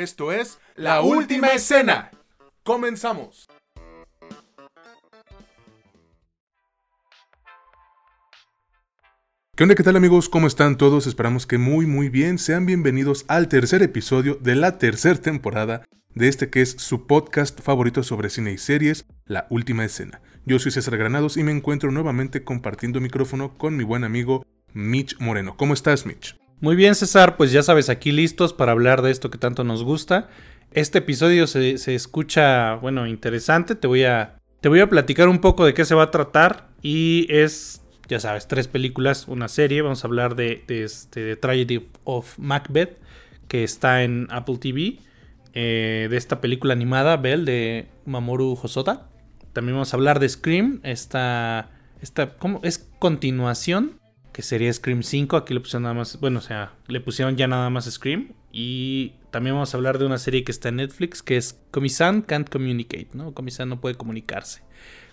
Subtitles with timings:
[0.00, 2.10] Esto es La Última Escena.
[2.62, 3.46] Comenzamos.
[9.54, 9.74] ¿Qué onda?
[9.74, 10.30] ¿Qué tal amigos?
[10.30, 11.06] ¿Cómo están todos?
[11.06, 12.38] Esperamos que muy muy bien.
[12.38, 15.84] Sean bienvenidos al tercer episodio de la tercera temporada
[16.14, 20.22] de este que es su podcast favorito sobre cine y series, La Última Escena.
[20.46, 25.20] Yo soy César Granados y me encuentro nuevamente compartiendo micrófono con mi buen amigo Mitch
[25.20, 25.58] Moreno.
[25.58, 26.39] ¿Cómo estás, Mitch?
[26.60, 29.82] Muy bien, César, pues ya sabes, aquí listos para hablar de esto que tanto nos
[29.82, 30.28] gusta.
[30.72, 33.74] Este episodio se, escucha, bueno, interesante.
[33.74, 36.68] Te voy, a, te voy a platicar un poco de qué se va a tratar.
[36.82, 39.80] Y es, ya sabes, tres películas, una serie.
[39.80, 42.98] Vamos a hablar de, este, de Tragedy of Macbeth,
[43.48, 44.98] que está en Apple TV.
[45.54, 49.08] Eh, de esta película animada, Bell, de Mamoru Hosoda.
[49.54, 51.70] También vamos a hablar de Scream, esta,
[52.02, 52.60] esta ¿cómo?
[52.62, 53.99] Es continuación
[54.40, 55.36] que sería Scream 5.
[55.36, 58.32] Aquí le pusieron nada más, bueno, o sea, le pusieron ya nada más Scream.
[58.50, 62.22] Y también vamos a hablar de una serie que está en Netflix, que es Comisan
[62.22, 63.34] Can't Communicate, ¿no?
[63.34, 64.62] Comisan no puede comunicarse.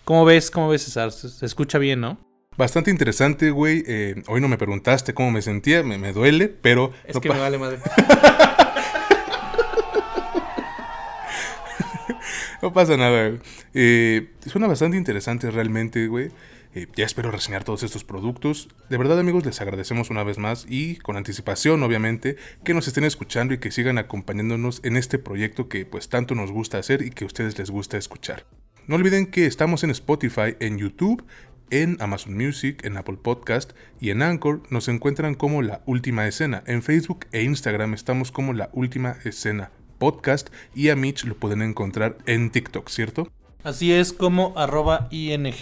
[0.04, 0.50] ¿Cómo ves?
[0.50, 1.12] ¿Cómo ves, César?
[1.12, 2.18] Se, escucha bien, ¿no?
[2.56, 3.84] Bastante interesante, güey.
[3.86, 6.94] Eh, hoy no me preguntaste cómo me sentía, me, duele, pero...
[7.04, 7.80] Es que me vale madre.
[12.62, 13.40] no pasa nada, güey.
[13.74, 16.30] Eh, suena bastante interesante realmente, güey.
[16.74, 18.68] Eh, ya espero reseñar todos estos productos.
[18.88, 23.04] De verdad amigos, les agradecemos una vez más y con anticipación obviamente que nos estén
[23.04, 27.10] escuchando y que sigan acompañándonos en este proyecto que pues tanto nos gusta hacer y
[27.10, 28.46] que a ustedes les gusta escuchar.
[28.86, 31.24] No olviden que estamos en Spotify, en YouTube,
[31.70, 36.62] en Amazon Music, en Apple Podcast y en Anchor nos encuentran como La Última Escena.
[36.66, 41.62] En Facebook e Instagram estamos como La Última Escena Podcast y a Mitch lo pueden
[41.62, 43.30] encontrar en TikTok, ¿cierto?
[43.68, 45.52] Así es como arroba ing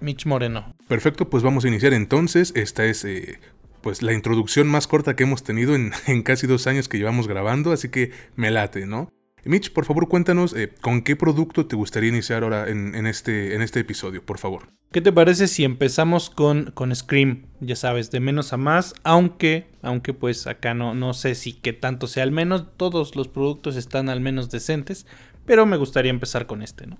[0.00, 0.76] Mitch Moreno.
[0.86, 2.52] Perfecto, pues vamos a iniciar entonces.
[2.54, 3.38] Esta es eh,
[3.80, 5.74] pues la introducción más corta que hemos tenido
[6.06, 9.08] en, casi dos años que llevamos grabando, así que me late, ¿no?
[9.46, 13.62] Mitch, por favor cuéntanos eh, con qué producto te gustaría iniciar ahora en, este, en
[13.62, 14.68] este episodio, por favor.
[14.92, 17.46] ¿Qué te parece si empezamos con, con Scream?
[17.60, 21.72] Ya sabes, de menos a más, aunque, aunque pues acá no, no sé si que
[21.72, 25.06] tanto sea al menos, todos los productos están al menos decentes,
[25.46, 26.98] pero me gustaría empezar con este, ¿no?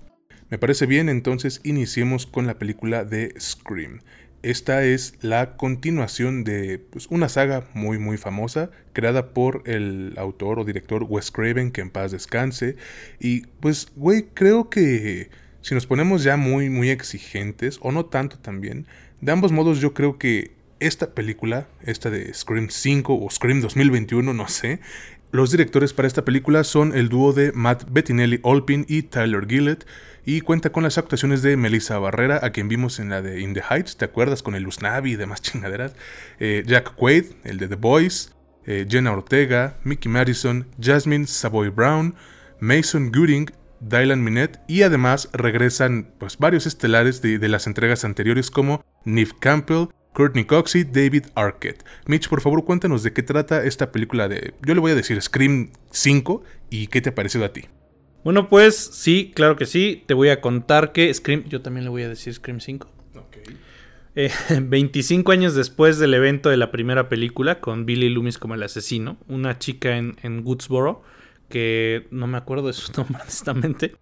[0.49, 4.01] Me parece bien, entonces iniciemos con la película de Scream.
[4.43, 10.59] Esta es la continuación de pues, una saga muy muy famosa creada por el autor
[10.59, 12.75] o director Wes Craven, que en paz descanse.
[13.19, 18.37] Y pues, güey, creo que si nos ponemos ya muy muy exigentes, o no tanto
[18.37, 18.85] también,
[19.21, 24.31] de ambos modos yo creo que esta película, esta de Scream 5 o Scream 2021,
[24.31, 24.79] no sé,
[25.31, 29.85] los directores para esta película son el dúo de Matt Bettinelli Olpin y Tyler Gillett
[30.25, 33.53] y cuenta con las actuaciones de Melissa Barrera, a quien vimos en la de In
[33.53, 34.41] the Heights, ¿te acuerdas?
[34.41, 35.93] Con el Luznavi y demás chingaderas.
[36.39, 42.15] Eh, Jack Quaid, el de The Boys, eh, Jenna Ortega, Mickey Madison, Jasmine Savoy Brown,
[42.59, 48.49] Mason Gooding, Dylan Minette y además regresan pues, varios estelares de, de las entregas anteriores
[48.49, 51.83] como Neve Campbell, Courtney Cox y David Arquette.
[52.07, 55.21] Mitch, por favor, cuéntanos de qué trata esta película de, yo le voy a decir
[55.21, 57.65] Scream 5 y qué te ha parecido a ti.
[58.25, 60.03] Bueno, pues sí, claro que sí.
[60.07, 62.89] Te voy a contar que Scream, yo también le voy a decir Scream 5.
[64.15, 64.59] Okay.
[64.61, 69.17] 25 años después del evento de la primera película, con Billy Loomis como el asesino,
[69.27, 71.03] una chica en, en Woodsboro,
[71.49, 73.95] que no me acuerdo de su nombre honestamente,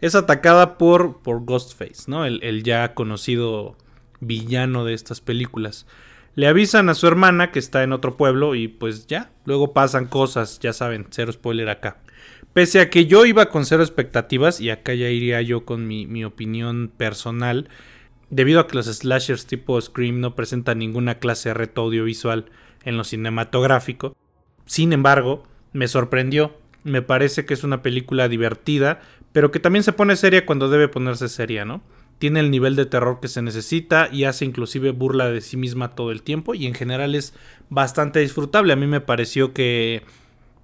[0.00, 2.24] es atacada por, por Ghostface, ¿no?
[2.24, 3.76] el ya conocido
[4.18, 5.86] villano de estas películas.
[6.34, 10.06] Le avisan a su hermana que está en otro pueblo y pues ya, luego pasan
[10.06, 11.98] cosas, ya saben, cero spoiler acá.
[12.58, 16.24] Pese a que yo iba con cero expectativas, y acá ya iría yo con mi,
[16.24, 17.68] opinión personal,
[18.30, 22.46] debido a que los slashers tipo Scream no presentan ninguna clase de reto audiovisual
[22.82, 24.16] en lo cinematográfico,
[24.66, 26.56] sin embargo, me sorprendió.
[26.82, 30.88] Me parece que es una película divertida, pero que también se pone seria cuando debe
[30.88, 31.80] ponerse seria, ¿no?
[32.18, 35.94] tiene el nivel de terror que se necesita y hace inclusive burla de sí misma
[35.94, 37.34] todo el tiempo y en general es
[37.70, 38.72] bastante disfrutable.
[38.72, 40.02] A mí me pareció que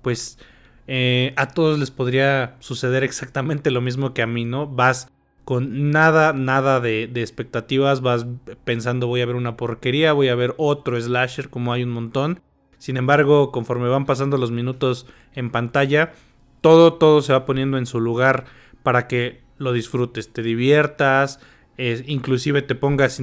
[0.02, 0.38] pues
[0.86, 4.66] eh, a todos les podría suceder exactamente lo mismo que a mí, ¿no?
[4.66, 5.08] Vas
[5.44, 8.26] con nada, nada de, expectativas, vas
[8.64, 12.40] pensando voy a ver una porquería, voy a ver otro slasher como hay un montón.
[12.78, 16.12] Sin embargo, conforme van pasando los minutos en pantalla,
[16.60, 18.44] todo, todo se va poniendo en su lugar
[18.82, 21.40] para que lo disfrutes, te diviertas,
[21.78, 23.20] inclusive te pongas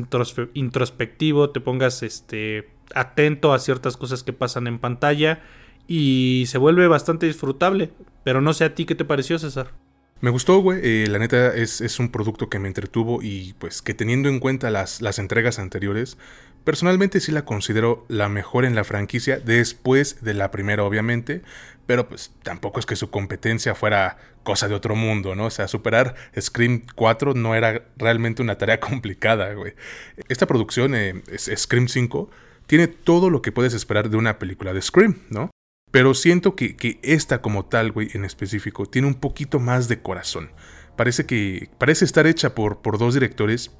[0.53, 5.41] introspectivo, te pongas este, atento a ciertas cosas que pasan en pantalla
[5.91, 7.91] y se vuelve bastante disfrutable.
[8.23, 9.71] Pero no sé a ti qué te pareció, César.
[10.21, 10.79] Me gustó, güey.
[10.83, 14.39] Eh, la neta es, es, un producto que me entretuvo y pues que teniendo en
[14.39, 16.17] cuenta las, las entregas anteriores,
[16.63, 21.41] Personalmente sí la considero la mejor en la franquicia, después de la primera obviamente,
[21.87, 25.45] pero pues tampoco es que su competencia fuera cosa de otro mundo, ¿no?
[25.45, 29.73] O sea, superar Scream 4 no era realmente una tarea complicada, güey.
[30.29, 32.29] Esta producción, eh, Scream 5,
[32.67, 35.49] tiene todo lo que puedes esperar de una película de Scream, ¿no?
[35.91, 40.01] Pero siento que, que esta como tal, güey, en específico, tiene un poquito más de
[40.01, 40.51] corazón.
[40.95, 43.71] Parece que parece estar hecha por, por dos directores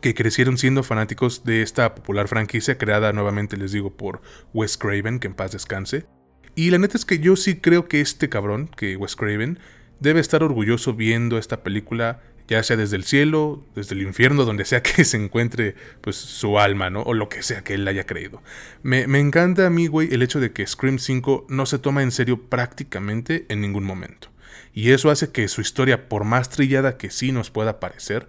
[0.00, 4.20] que crecieron siendo fanáticos de esta popular franquicia creada nuevamente, les digo, por
[4.52, 6.06] Wes Craven, que en paz descanse.
[6.54, 9.58] Y la neta es que yo sí creo que este cabrón, que Wes Craven,
[10.00, 14.64] debe estar orgulloso viendo esta película, ya sea desde el cielo, desde el infierno, donde
[14.64, 17.02] sea que se encuentre pues su alma, ¿no?
[17.02, 18.42] O lo que sea que él haya creído.
[18.82, 22.02] Me, me encanta a mí, güey, el hecho de que Scream 5 no se toma
[22.02, 24.28] en serio prácticamente en ningún momento.
[24.72, 28.28] Y eso hace que su historia, por más trillada que sí nos pueda parecer,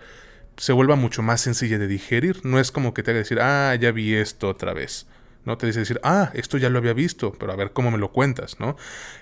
[0.56, 2.40] se vuelva mucho más sencilla de digerir.
[2.46, 5.08] No es como que te haga decir, ah, ya vi esto otra vez.
[5.48, 5.58] ¿no?
[5.58, 8.12] Te dice decir, ah, esto ya lo había visto, pero a ver cómo me lo
[8.12, 8.76] cuentas, ¿no?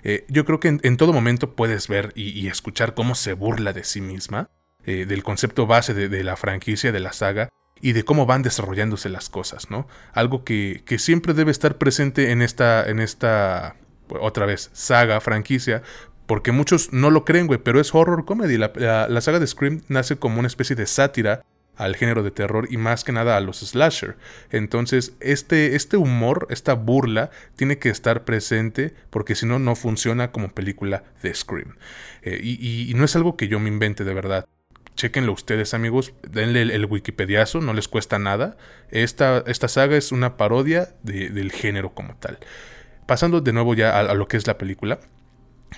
[0.04, 3.84] Eh, yo creo que en, todo momento puedes ver y, escuchar cómo se burla de
[3.84, 4.50] sí misma,
[4.86, 7.50] eh, del concepto base de, la franquicia, de la saga,
[7.82, 9.88] y de cómo van desarrollándose las cosas, ¿no?
[10.14, 13.76] Algo que, que siempre debe estar presente en esta, en esta,
[14.10, 15.84] otra vez, saga, franquicia,
[16.26, 18.58] porque muchos no lo creen, güey, pero es horror comedy.
[18.58, 21.44] La, saga de Scream nace como una especie de sátira
[21.76, 24.18] al género de terror y más que nada a los slasher.
[24.50, 30.32] Entonces, este, este humor, esta burla, tiene que estar presente porque si no, no funciona
[30.32, 31.76] como película de Scream.
[32.22, 34.48] Eh, y, no es algo que yo me invente de verdad.
[34.96, 36.14] Chequenlo ustedes, amigos.
[36.28, 38.58] Denle el, Wikipediazo, no les cuesta nada.
[38.90, 42.40] Esta, esta saga es una parodia del género como tal.
[43.06, 45.00] Pasando de nuevo ya a lo que es la película.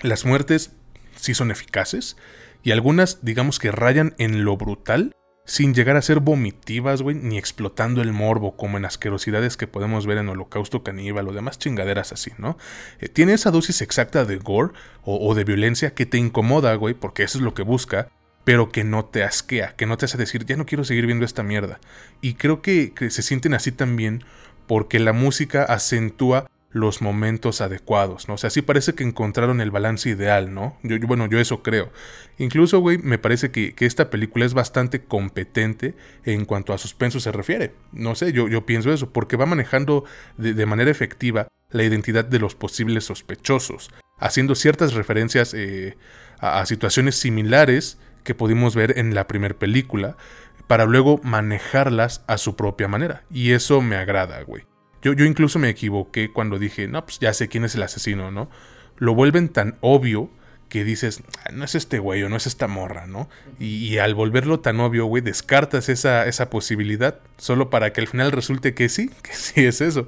[0.02, 0.72] Las muertes
[1.16, 2.16] sí son eficaces
[2.62, 5.14] y algunas digamos que rayan en lo brutal
[5.48, 10.06] sin llegar a ser vomitivas, güey, ni explotando el morbo como en asquerosidades que podemos
[10.06, 12.58] ver en Holocausto Caníbal o demás chingaderas así, ¿no?
[13.00, 14.74] Eh, tiene esa dosis exacta de gore
[15.04, 18.10] o, de violencia que te incomoda, güey, porque eso es lo que busca,
[18.48, 21.26] pero que no te asquea, que no te hace decir, ya no quiero seguir viendo
[21.26, 21.80] esta mierda.
[22.22, 24.24] Y creo que, se sienten así también
[24.66, 28.32] porque la música acentúa los momentos adecuados, ¿no?
[28.32, 30.78] O sea, sí parece que encontraron el balance ideal, ¿no?
[30.82, 31.92] Yo, bueno, yo eso creo.
[32.38, 35.94] Incluso, güey, me parece que, esta película es bastante competente
[36.24, 37.74] en cuanto a suspenso se refiere.
[37.92, 40.06] No sé, yo, pienso eso, porque va manejando
[40.38, 45.98] de, manera efectiva la identidad de los posibles sospechosos, haciendo ciertas referencias eh,
[46.38, 47.98] a situaciones similares
[48.28, 50.18] que pudimos ver en la primera película,
[50.66, 53.22] para luego manejarlas a su propia manera.
[53.32, 54.64] Y eso me agrada, güey.
[55.00, 58.30] Yo, yo incluso me equivoqué cuando dije, no, pues ya sé quién es el asesino,
[58.30, 58.50] ¿no?
[58.98, 60.30] Lo vuelven tan obvio
[60.68, 63.30] que dices, ah, no es este güey o no es esta morra, ¿no?
[63.58, 68.30] Y, al volverlo tan obvio, güey, descartas esa, esa posibilidad solo para que al final
[68.30, 70.06] resulte que sí, que sí es eso.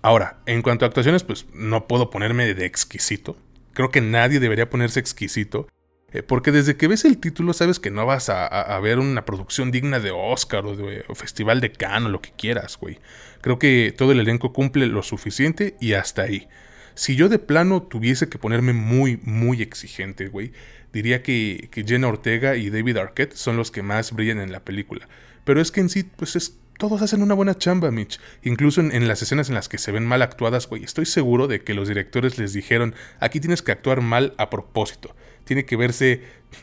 [0.00, 3.36] Ahora, en cuanto a actuaciones, pues no puedo ponerme de exquisito.
[3.72, 5.66] Creo que nadie debería ponerse exquisito.
[6.10, 9.70] Eh, porque desde que ves el título sabes que no vas a, ver una producción
[9.70, 12.98] digna de Oscar o de Festival de Cannes o lo que quieras, güey.
[13.42, 16.48] Creo que todo el elenco cumple lo suficiente y hasta ahí.
[16.94, 20.52] Si yo de plano tuviese que ponerme muy, muy exigente, güey,
[20.94, 24.64] diría que, que Jenna Ortega y David Arquette son los que más brillan en la
[24.64, 25.08] película.
[25.44, 28.20] Pero es que en sí, pues es todos hacen una buena chamba, Mitch.
[28.44, 31.48] Incluso en, en, las escenas en las que se ven mal actuadas, güey, estoy seguro
[31.48, 35.14] de que los directores les dijeron, aquí tienes que actuar mal a propósito
[35.48, 36.22] tiene que verse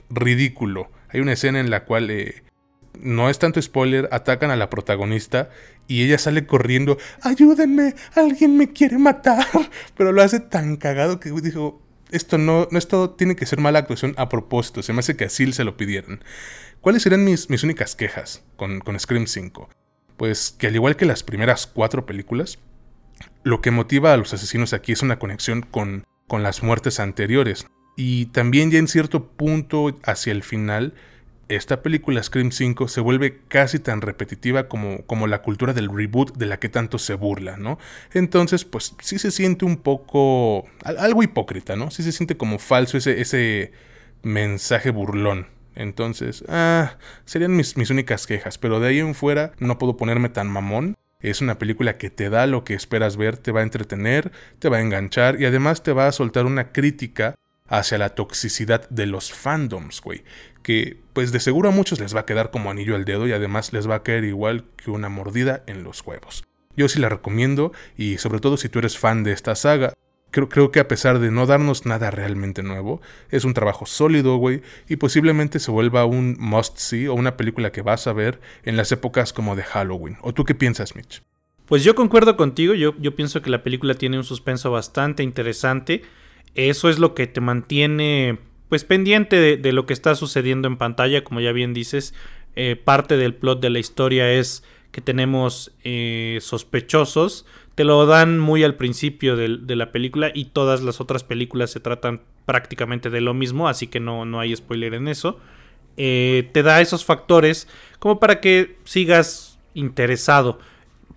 [0.10, 0.92] ridículo.
[1.10, 2.44] Hay una escena en la cual, eh,
[3.02, 5.50] no es tanto spoiler, atacan a la protagonista
[5.88, 9.46] y ella sale corriendo, ayúdenme, alguien me quiere matar.
[9.98, 14.14] Pero lo hace tan cagado que dijo, esto no, esto tiene que ser mala actuación
[14.18, 16.24] a propósito, se me hace que así se lo pidieron.
[16.80, 19.68] ¿Cuáles serían mis, mis únicas quejas con, con Scream 5?
[20.16, 22.60] Pues que al igual que las primeras cuatro películas,
[23.44, 27.66] lo que motiva a los asesinos aquí es una conexión con, con las muertes anteriores.
[27.96, 30.94] Y también ya en cierto punto hacia el final,
[31.48, 36.36] esta película Scream 5 se vuelve casi tan repetitiva como, como la cultura del reboot
[36.38, 37.78] de la que tanto se burla, ¿no?
[38.14, 40.66] Entonces, pues sí se siente un poco...
[40.84, 41.92] algo hipócrita, ¿no?
[41.92, 43.72] Sí se siente como falso ese, ese
[44.24, 45.48] mensaje burlón.
[45.76, 50.30] Entonces, ah, serían mis, mis únicas quejas, pero de ahí en fuera no puedo ponerme
[50.30, 50.96] tan mamón.
[51.20, 54.70] Es una película que te da lo que esperas ver, te va a entretener, te
[54.70, 57.36] va a enganchar y además te va a soltar una crítica
[57.68, 60.24] hacia la toxicidad de los fandoms, güey.
[60.62, 63.32] Que pues de seguro a muchos les va a quedar como anillo al dedo y
[63.32, 66.44] además les va a caer igual que una mordida en los huevos.
[66.76, 69.94] Yo sí la recomiendo y sobre todo si tú eres fan de esta saga,
[70.32, 74.62] creo, que a pesar de no darnos nada realmente nuevo, es un trabajo sólido, güey,
[74.90, 78.76] y posiblemente se vuelva un must see o una película que vas a ver en
[78.76, 80.18] las épocas como de Halloween.
[80.22, 81.24] ¿O tú qué piensas, Mitch?
[81.66, 86.04] Pues yo concuerdo contigo, yo pienso que la película tiene un suspenso bastante interesante.
[86.56, 91.24] Eso es lo que te mantiene pues pendiente de, lo que está sucediendo en pantalla,
[91.24, 92.14] como ya bien dices.
[92.56, 97.46] Eh, parte del plot de la historia es que tenemos eh, sospechosos.
[97.76, 101.82] Te lo dan muy al principio de, la película y todas las otras películas se
[101.82, 105.40] tratan prácticamente de lo mismo, así que no, no hay spoiler en eso.
[105.98, 107.68] Eh, te da esos factores
[108.00, 110.60] como para que sigas interesado.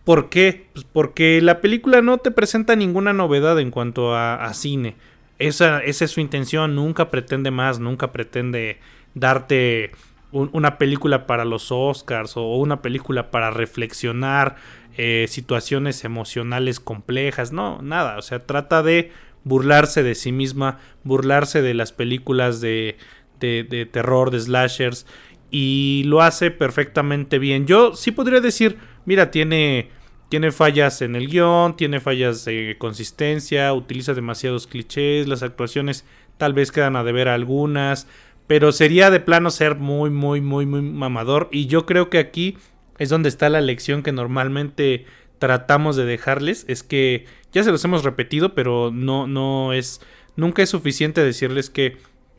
[0.05, 0.69] ¿Por qué?
[0.73, 4.97] Pues porque la película no te presenta ninguna novedad en cuanto a, cine.
[5.39, 8.81] Esa, esa, es su intención, nunca pretende más, nunca pretende
[9.15, 9.93] darte
[10.31, 14.57] una película para los Oscars o una película para reflexionar
[14.97, 19.13] eh, situaciones emocionales complejas, no, nada, o sea, trata de
[19.45, 22.97] burlarse de sí misma, burlarse de las películas de,
[23.39, 25.07] de, terror, de slashers,
[25.51, 27.67] y lo hace perfectamente bien.
[27.67, 28.77] Yo sí podría decir,
[29.07, 29.91] mira, tiene,
[30.29, 36.05] tiene fallas en el guion, tiene fallas de consistencia, utiliza demasiados clichés, las actuaciones
[36.37, 38.07] tal vez quedan a deber algunas,
[38.47, 41.49] pero sería de plano ser muy, muy, muy, muy mamador.
[41.51, 42.57] Y yo creo que aquí
[42.99, 45.07] es donde está la lección que normalmente
[45.39, 46.65] tratamos de dejarles.
[46.69, 50.01] Es que ya se los hemos repetido, pero no, no es.
[50.37, 51.97] Nunca es suficiente decirles que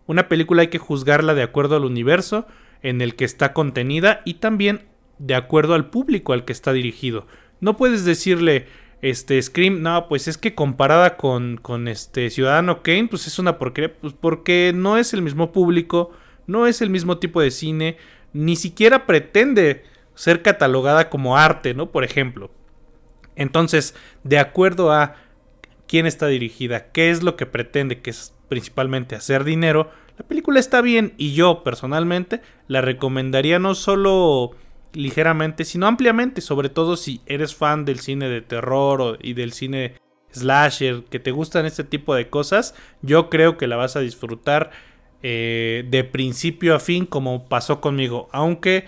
[0.08, 2.48] una película hay que juzgarla de acuerdo al universo
[2.81, 4.88] en el que está contenida y también
[5.19, 7.27] de acuerdo al público al que está dirigido.
[7.62, 8.68] No puedes decirle,
[9.01, 13.58] este, Scream, no, pues es que comparada con, con este Ciudadano Kane, pues es una
[13.58, 16.12] porquería, pues porque no es el mismo público,
[16.48, 17.98] no es el mismo tipo de cine,
[18.34, 19.84] ni siquiera pretende
[20.16, 21.92] ser catalogada como arte, ¿no?
[21.92, 22.51] Por ejemplo.
[23.36, 25.16] Entonces, de acuerdo a
[25.88, 30.60] quién está dirigida, qué es lo que pretende, que es principalmente hacer dinero, la película
[30.60, 34.51] está bien y yo personalmente la recomendaría no solo
[34.93, 39.96] ligeramente, sino ampliamente, sobre todo si eres fan del cine de terror y del cine
[40.31, 44.72] slasher, que te gustan este tipo de cosas, yo creo que la vas a disfrutar
[45.22, 48.86] eh, de principio a fin como pasó conmigo, aunque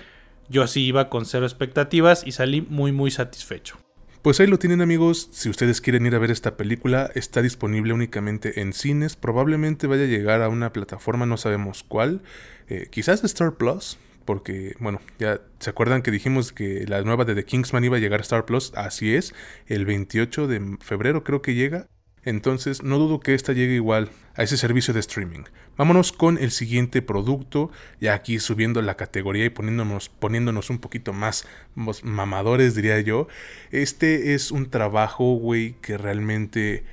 [0.50, 3.78] yo así iba con cero expectativas y salí muy muy satisfecho.
[4.22, 7.92] Pues ahí lo tienen amigos, si ustedes quieren ir a ver esta película, está disponible
[7.92, 12.22] únicamente en cines, probablemente vaya a llegar a una plataforma, no sabemos cuál,
[12.68, 17.36] eh, quizás Star Plus, porque, bueno, ya se acuerdan que dijimos que la nueva de
[17.36, 19.34] The Kingsman iba a llegar a Star Plus, así es,
[19.68, 21.88] el 28 de febrero creo que llega,
[22.24, 25.44] entonces no dudo que esta llegue igual a ese servicio de streaming.
[25.76, 31.14] Vámonos con el siguiente producto, ya aquí subiendo la categoría y poniéndonos, poniéndonos un poquito
[31.14, 33.28] más mamadores, diría yo.
[33.72, 36.84] Este es un trabajo, güey, que realmente,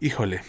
[0.00, 0.40] híjole,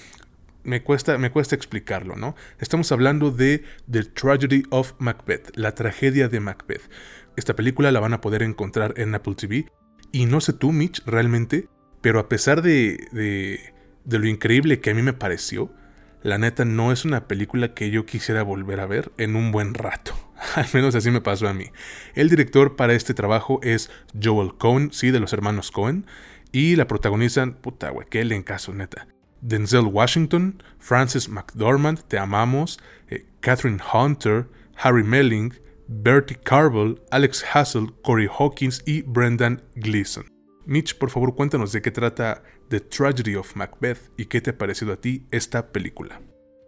[0.63, 2.35] me cuesta, me cuesta explicarlo, ¿no?
[2.59, 6.89] Estamos hablando de The Tragedy of Macbeth, la tragedia de Macbeth.
[7.35, 9.65] Esta película la van a poder encontrar en Apple TV.
[10.11, 11.67] Y no sé tú, Mitch, realmente,
[12.01, 15.73] pero a pesar de, de, lo increíble que a mí me pareció,
[16.21, 19.73] la neta no es una película que yo quisiera volver a ver en un buen
[19.73, 20.13] rato.
[20.55, 21.65] Al menos así me pasó a mí.
[22.13, 23.89] El director para este trabajo es
[24.21, 26.05] Joel Cohen, sí, de los hermanos Cohen.
[26.51, 29.07] Y la protagonizan, puta, güey, qué caso, neta.
[29.41, 32.79] Denzel Washington, Frances McDormand, Te Amamos,
[33.09, 35.53] eh, Catherine Hunter, Harry Melling,
[35.87, 40.25] Bertie Carvel, Alex Hassel, Corey Hawkins y Brendan Gleeson.
[40.65, 44.57] Mitch, por favor, cuéntanos de qué trata The Tragedy of Macbeth y qué te ha
[44.57, 46.21] parecido a ti esta película.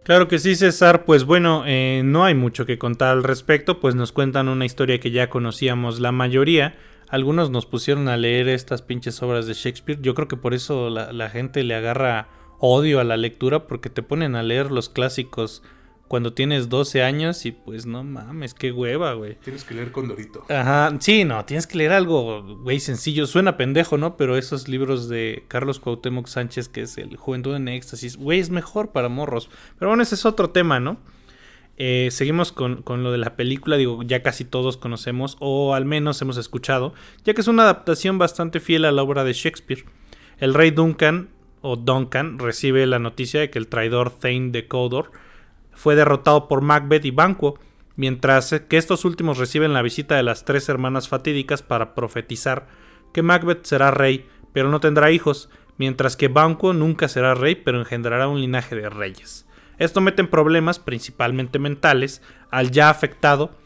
[0.04, 1.06] Claro que sí, César.
[1.06, 5.00] Pues bueno, eh, no hay mucho que contar al respecto, pues nos cuentan una historia
[5.00, 6.74] que ya conocíamos la mayoría.
[7.08, 10.00] Algunos nos pusieron a leer estas pinches obras de Shakespeare.
[10.02, 12.28] Yo creo que por eso la gente le agarra
[12.58, 15.62] odio a la lectura porque te ponen a leer los clásicos
[16.08, 19.36] cuando tienes 12 años y pues no mames, qué hueva, güey.
[19.36, 20.44] Tienes que leer Condorito.
[20.48, 23.26] Ajá, sí, no, tienes que leer algo, güey, sencillo.
[23.26, 24.16] Suena pendejo, ¿no?
[24.16, 28.50] Pero esos libros de Carlos Cuauhtémoc Sánchez, que es el Juventud en Éxtasis, güey, es
[28.50, 29.50] mejor para morros.
[29.78, 30.98] Pero bueno, ese es otro tema, ¿no?
[31.76, 35.84] Eh, seguimos con, con, lo de la película, digo, ya casi todos conocemos, o al
[35.84, 36.94] menos hemos escuchado,
[37.24, 39.84] ya que es una adaptación bastante fiel a la obra de Shakespeare.
[40.38, 41.30] El rey Duncan
[41.66, 45.10] o Duncan recibe la noticia de que el traidor Thane de Cawdor
[45.72, 47.58] fue derrotado por Macbeth y Banquo,
[47.96, 52.66] mientras que estos últimos reciben la visita de las tres hermanas fatídicas para profetizar
[53.14, 57.78] que Macbeth será rey, pero no tendrá hijos, mientras que Banquo nunca será rey, pero
[57.78, 59.46] engendrará un linaje de reyes.
[59.78, 63.56] Esto mete en problemas, principalmente mentales, al ya afectado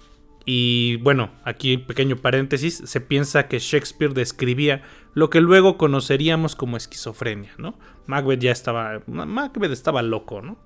[0.51, 4.81] y bueno, aquí pequeño paréntesis, se piensa que Shakespeare describía
[5.13, 7.79] lo que luego conoceríamos como esquizofrenia, ¿no?
[8.07, 10.57] Macbeth ya estaba, Macbeth estaba loco, ¿no?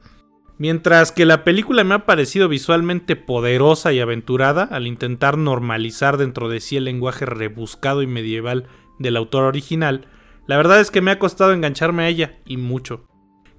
[0.56, 6.48] Mientras que la película me ha parecido visualmente poderosa y aventurada al intentar normalizar dentro
[6.48, 8.68] de sí el lenguaje rebuscado y medieval
[9.00, 10.06] del autor original,
[10.46, 13.04] La verdad es que me ha costado engancharme a ella, y mucho.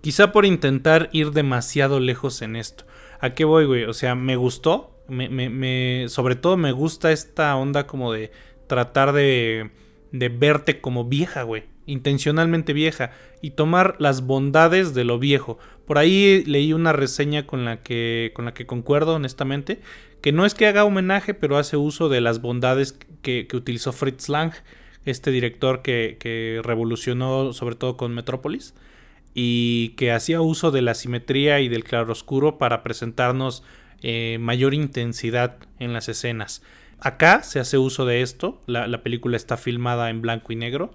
[0.01, 2.85] Quizá por intentar ir demasiado lejos en esto.
[3.19, 3.83] ¿A qué voy, güey?
[3.83, 4.92] O sea, me gustó.
[5.07, 8.31] Sobre todo me gusta esta onda como de
[8.67, 9.71] tratar de,
[10.11, 11.63] de verte como vieja, güey.
[11.85, 13.11] Intencionalmente vieja.
[13.41, 15.59] Y tomar las bondades de lo viejo.
[15.85, 19.81] Por ahí leí una reseña con la que, con la que concuerdo, honestamente.
[20.21, 23.91] Que no es que haga homenaje, pero hace uso de las bondades que, que utilizó
[23.91, 24.53] Fritz Lang.
[25.05, 28.73] Este director que, que revolucionó sobre todo con Metrópolis
[29.33, 33.63] y que hacía uso de la simetría y del claroscuro para presentarnos
[34.03, 36.61] eh, mayor intensidad en las escenas.
[36.99, 40.91] Acá se hace uso de esto, la, película está filmada en blanco y negro,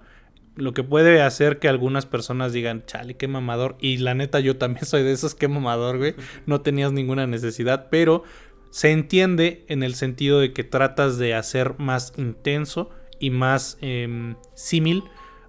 [0.55, 4.57] lo que puede hacer que algunas personas digan, chale, qué mamador, y la neta yo
[4.57, 8.23] también soy de esos, qué mamador, güey, no tenías ninguna necesidad, pero
[8.71, 14.35] se entiende en el sentido de que tratas de hacer más intenso y más eh,
[14.53, 15.03] símil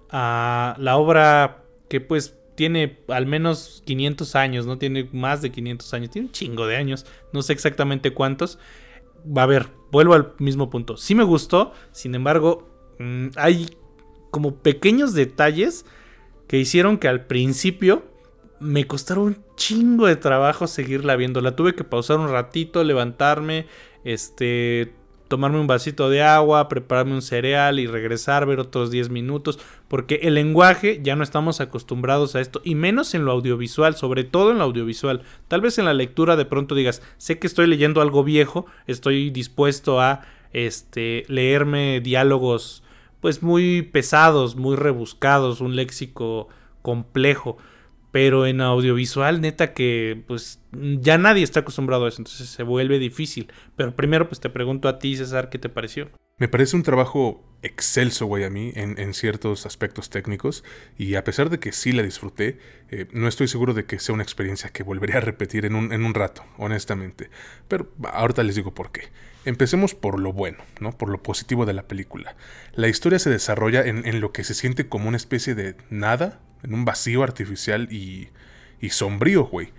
[0.09, 5.93] a la obra que pues tiene al menos 500 años, no tiene más de 500
[5.93, 8.59] años, tiene un chingo de años, no sé exactamente cuántos.
[9.35, 10.97] A ver, vuelvo al mismo punto.
[10.97, 13.69] Sí me gustó, sin embargo, mm, hay
[14.31, 15.85] como pequeños detalles
[16.47, 18.03] que hicieron que al principio
[18.59, 21.41] me costaron un chingo de trabajo seguirla viendo.
[21.41, 23.65] La tuve que pausar un ratito, levantarme,
[24.03, 24.93] este,
[25.31, 30.19] tomarme un vasito de agua, prepararme un cereal y regresar, ver otros 10 minutos, porque
[30.23, 34.51] el lenguaje ya no estamos acostumbrados a esto, y menos en lo audiovisual, sobre todo
[34.51, 35.21] en lo audiovisual.
[35.47, 39.29] Tal vez en la lectura de pronto digas, sé que estoy leyendo algo viejo, estoy
[39.29, 40.21] dispuesto a
[40.51, 42.83] este, leerme diálogos
[43.21, 46.49] pues muy pesados, muy rebuscados, un léxico
[46.81, 47.57] complejo.
[48.11, 52.99] Pero en audiovisual, neta que pues ya nadie está acostumbrado a eso, entonces se vuelve
[52.99, 53.51] difícil.
[53.75, 56.09] Pero primero pues te pregunto a ti, César, ¿qué te pareció?
[56.41, 60.63] Me parece un trabajo excelso, güey, a mí, en, ciertos aspectos técnicos.
[60.97, 62.57] Y a pesar de que sí la disfruté,
[62.89, 65.93] eh, no estoy seguro de que sea una experiencia que volvería a repetir en un,
[65.93, 67.29] en un rato, honestamente.
[67.67, 69.09] Pero ahorita les digo por qué.
[69.45, 70.97] Empecemos por lo bueno, ¿no?
[70.97, 72.35] Por lo positivo de la película.
[72.73, 76.39] La historia se desarrolla en, en lo que se siente como una especie de nada,
[76.63, 78.29] en un vacío artificial y,
[78.79, 79.69] y sombrío, güey.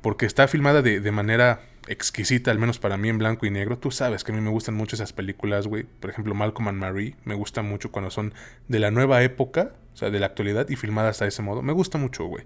[0.00, 3.78] porque está filmada de, de, manera exquisita, al menos para mí en blanco y negro.
[3.78, 5.84] Tú sabes que a mí me gustan mucho esas películas, güey.
[5.84, 7.16] Por ejemplo, Malcolm and Marie.
[7.24, 8.34] Me gusta mucho cuando son
[8.68, 11.62] de la nueva época, o sea, de la actualidad y filmadas de ese modo.
[11.62, 12.44] Me gusta mucho, güey.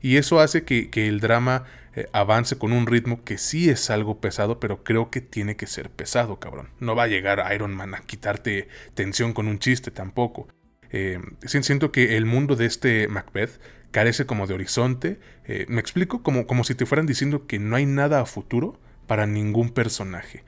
[0.00, 3.90] Y eso hace que, que el drama eh, avance con un ritmo que sí es
[3.90, 6.70] algo pesado, pero creo que tiene que ser pesado, cabrón.
[6.80, 10.48] No va a llegar Iron Man a quitarte tensión con un chiste tampoco.
[10.92, 15.18] Eh, siento que el mundo de este Macbeth carece como de horizonte.
[15.44, 18.78] Eh, me explico como, como si te fueran diciendo que no hay nada a futuro
[19.06, 20.44] para ningún personaje.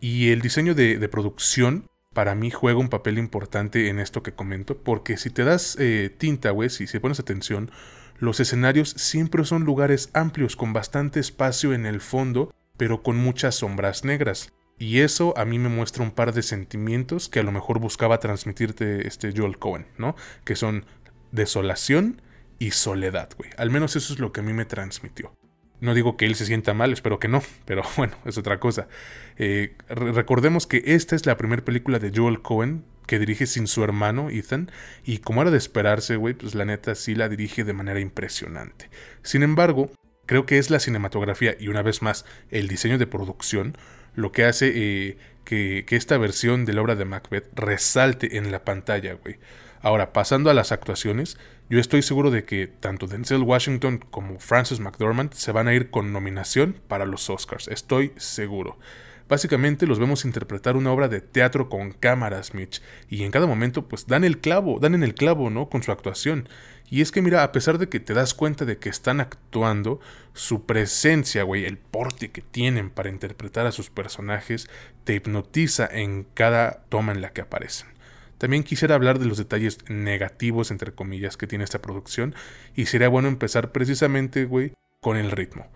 [0.00, 4.76] Y el diseño de, producción para mí juega un papel importante en esto que comento,
[4.76, 7.70] porque si te das eh, tinta, güey, si, si pones atención,
[8.18, 13.56] los escenarios siempre son lugares amplios con bastante espacio en el fondo, pero con muchas
[13.56, 14.52] sombras negras.
[14.78, 18.18] Y eso a mí me muestra un par de sentimientos que a lo mejor buscaba
[18.18, 20.16] transmitirte este Joel Cohen, ¿no?
[20.44, 20.84] Que son
[21.30, 22.20] desolación
[22.58, 23.50] y soledad, güey.
[23.56, 25.32] Al menos eso es lo que a mí me transmitió.
[25.80, 28.88] No digo que él se sienta mal, espero que no, pero bueno, es otra cosa.
[29.36, 33.82] Eh, recordemos que esta es la primera película de Joel Cohen que dirige sin su
[33.82, 34.70] hermano Ethan,
[35.04, 38.90] y como era de esperarse, güey, pues la neta sí la dirige de manera impresionante.
[39.22, 39.90] Sin embargo,
[40.26, 43.76] creo que es la cinematografía y una vez más el diseño de producción
[44.14, 48.64] lo que hace eh, que, esta versión de la obra de Macbeth resalte en la
[48.64, 49.38] pantalla, güey.
[49.80, 54.80] Ahora, pasando a las actuaciones, yo estoy seguro de que tanto Denzel Washington como Francis
[54.80, 58.78] McDormand se van a ir con nominación para los Oscars, estoy seguro.
[59.28, 63.88] Básicamente los vemos interpretar una obra de teatro con cámaras, Mitch, y en cada momento
[63.88, 65.68] pues dan el clavo, dan en el clavo, ¿no?
[65.68, 66.48] Con su actuación.
[66.90, 69.98] Y es que mira, a pesar de que te das cuenta de que están actuando,
[70.34, 74.68] su presencia, güey, el porte que tienen para interpretar a sus personajes,
[75.04, 77.88] te hipnotiza en cada toma en la que aparecen.
[78.36, 82.34] También quisiera hablar de los detalles negativos, entre comillas, que tiene esta producción,
[82.74, 85.70] y sería bueno empezar precisamente, güey, con el ritmo.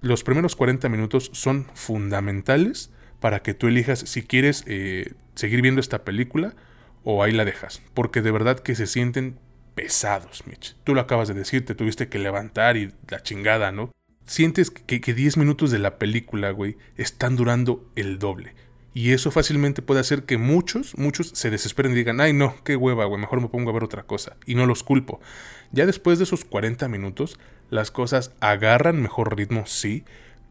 [0.00, 5.80] Los primeros 40 minutos son fundamentales para que tú elijas si quieres eh, seguir viendo
[5.80, 6.54] esta película
[7.04, 9.38] o ahí la dejas, porque de verdad que se sienten
[9.74, 10.76] pesados, Mitch.
[10.84, 13.90] Tú lo acabas de decir, te tuviste que levantar y la chingada, ¿no?
[14.24, 18.54] Sientes que, que 10 minutos de la película, güey, están durando el doble.
[18.92, 22.74] Y eso fácilmente puede hacer que muchos, muchos se desesperen y digan, ay no, qué
[22.74, 24.36] hueva, güey, mejor me pongo a ver otra cosa.
[24.46, 25.20] Y no los culpo.
[25.72, 27.38] Ya después de esos 40 minutos,
[27.70, 30.04] las cosas agarran mejor ritmo, sí,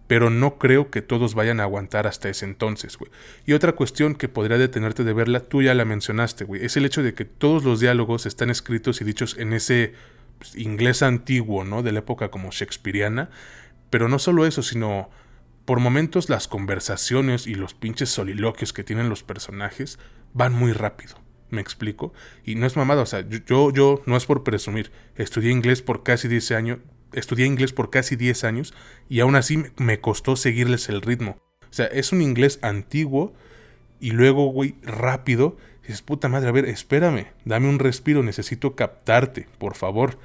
[0.08, 3.12] pero no creo que todos vayan a aguantar hasta ese entonces, güey.
[3.46, 6.86] Y otra cuestión que podría detenerte de verla, tú ya la mencionaste, güey, es el
[6.86, 9.94] hecho de que todos los diálogos están escritos y dichos en ese
[10.40, 11.84] pues, inglés antiguo, ¿no?
[11.84, 13.30] De la época como shakespeariana,
[13.90, 15.12] pero no solo eso, sino
[15.66, 20.00] por momentos las conversaciones y los pinches soliloquios que tienen los personajes
[20.34, 21.18] van muy rápido.
[21.50, 22.14] ¿Me explico?
[22.46, 24.92] Y no es mamada, o sea, yo, yo no es por presumir.
[25.16, 26.80] Estudié inglés por casi 10 años,
[27.14, 28.74] estudié inglés por casi 10 años
[29.10, 31.38] y aún así me costó seguirles el ritmo.
[31.64, 33.34] O sea, es un inglés antiguo
[34.00, 35.58] y luego, güey, rápido.
[35.84, 40.20] Y dices, puta madre, a ver, espérame, dame un respiro, necesito captarte, por favor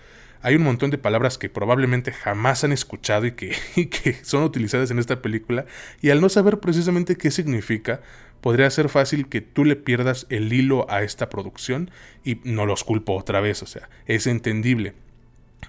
[0.45, 3.57] hay un montón de palabras que probablemente jamás han escuchado y que,
[3.89, 5.65] que, son utilizadas en esta película,
[6.03, 8.03] y al no saber precisamente qué significa,
[8.45, 11.91] podría ser fácil que tú le pierdas el hilo a esta producción
[12.25, 14.93] y no los culpo otra vez, o sea, es entendible.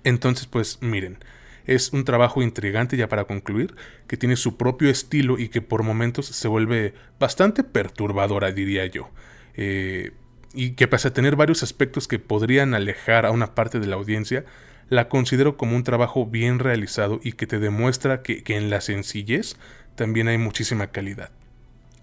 [0.04, 1.20] Entonces, pues miren,
[1.66, 3.76] es un trabajo intrigante ya para concluir,
[4.08, 9.10] que tiene su propio estilo y que por momentos se vuelve bastante perturbadora, diría yo.
[9.56, 10.12] Eh,
[10.54, 13.96] y que pese a tener varios aspectos que podrían alejar a una parte de la
[13.96, 14.44] audiencia,
[14.90, 19.56] la considero como un trabajo bien realizado y que te demuestra que, en la sencillez
[19.96, 21.32] también hay muchísima calidad.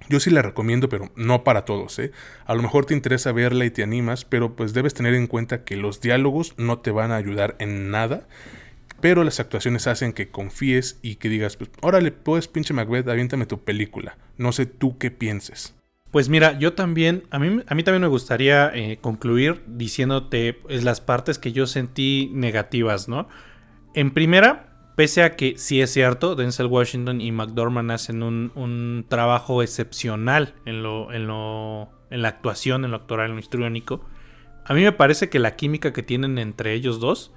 [0.08, 2.12] Yo sí la recomiendo, pero no para todos, ¿eh?
[2.44, 5.64] A lo mejor te interesa verla y te animas, pero pues debes tener en cuenta
[5.64, 8.26] que los diálogos no te van a ayudar en nada,
[9.00, 13.46] pero las actuaciones hacen que confíes y que digas, pues, órale, pues pinche Macbeth, aviéntame
[13.46, 14.16] tu película.
[14.38, 15.74] No sé tú qué pienses.
[16.12, 20.84] Pues mira, yo también, a mí, a mí también me gustaría eh, concluir diciéndote pues,
[20.84, 23.28] las partes que yo sentí negativas, ¿no?
[23.94, 29.62] En primera, pese a que sí es cierto, Denzel Washington y McDormand hacen un, trabajo
[29.62, 34.04] excepcional en, lo, en, lo, en la actuación, en lo actoral, en lo histriónico,
[34.64, 37.32] a mí me parece que la química que tienen entre ellos dos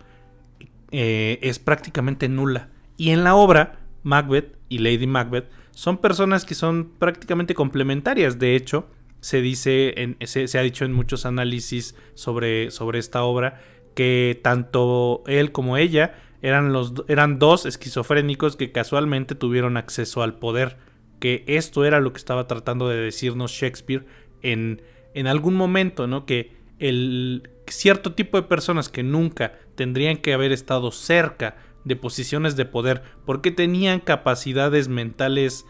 [0.91, 2.69] eh, es prácticamente nula.
[2.97, 8.37] Y en la obra, Macbeth y Lady Macbeth son personas que son prácticamente complementarias.
[8.37, 8.87] De hecho,
[9.21, 13.59] se dice, en, se, ha dicho en muchos análisis sobre, sobre esta obra
[13.95, 16.15] que tanto él como ella
[16.47, 20.77] eran, los, eran dos esquizofrénicos que casualmente tuvieron acceso al poder.
[21.19, 24.05] Que esto era lo que estaba tratando de decirnos Shakespeare
[24.41, 24.81] en,
[25.13, 26.25] en algún momento, ¿no?
[26.25, 32.55] Que el cierto tipo de personas que nunca tendrían que haber estado cerca de posiciones
[32.55, 35.65] de poder porque tenían capacidades mentales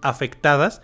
[0.00, 0.80] afectadas,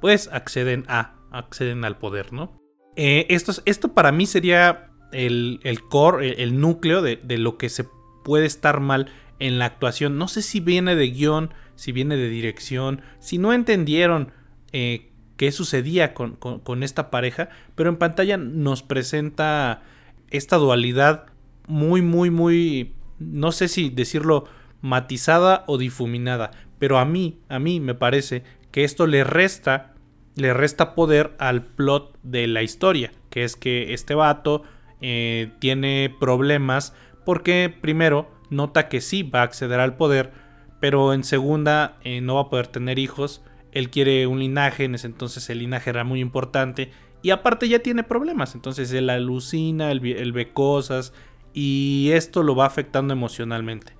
[0.00, 2.60] pues acceden a, acceden al poder, ¿no?
[2.96, 7.84] Eh, esto, esto, para mí sería el, el core, el, núcleo de, lo que se
[8.24, 10.18] puede estar mal en la actuación.
[10.18, 14.32] No sé si viene de guion, si viene de dirección, si no entendieron
[14.72, 19.82] eh, qué sucedía con, con, esta pareja, pero en pantalla nos presenta
[20.28, 21.26] esta dualidad
[21.66, 24.44] muy, muy, muy no sé si decirlo
[24.82, 29.94] matizada o difuminada, pero a mí, a mí me parece que esto le resta,
[30.36, 34.62] le resta poder al plot de la historia, que es que este vato
[35.00, 40.32] eh, tiene problemas porque primero nota que sí va a acceder al poder,
[40.80, 44.94] pero en segunda eh, no va a poder tener hijos, él quiere un linaje, en
[44.94, 46.90] ese entonces el linaje era muy importante
[47.22, 50.00] y aparte ya tiene problemas, entonces él alucina, él
[50.32, 51.12] ve cosas,
[51.52, 53.94] y esto lo va afectando emocionalmente.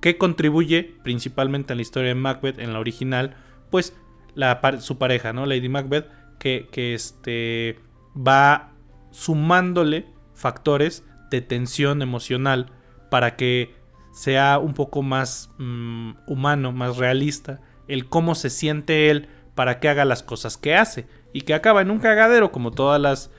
[0.00, 3.36] ¿Qué contribuye principalmente a la historia de Macbeth en la original?
[3.70, 3.96] Pues
[4.34, 5.46] la, su pareja, ¿no?
[5.46, 6.06] Lady Macbeth,
[6.38, 7.80] que, que este,
[8.16, 8.72] va
[9.10, 12.72] sumándole factores de tensión emocional
[13.10, 13.74] para que
[14.12, 19.88] sea un poco más mm, humano, más realista, el cómo se siente él para que
[19.88, 23.30] haga las cosas que hace y que acaba en un cagadero como todas las,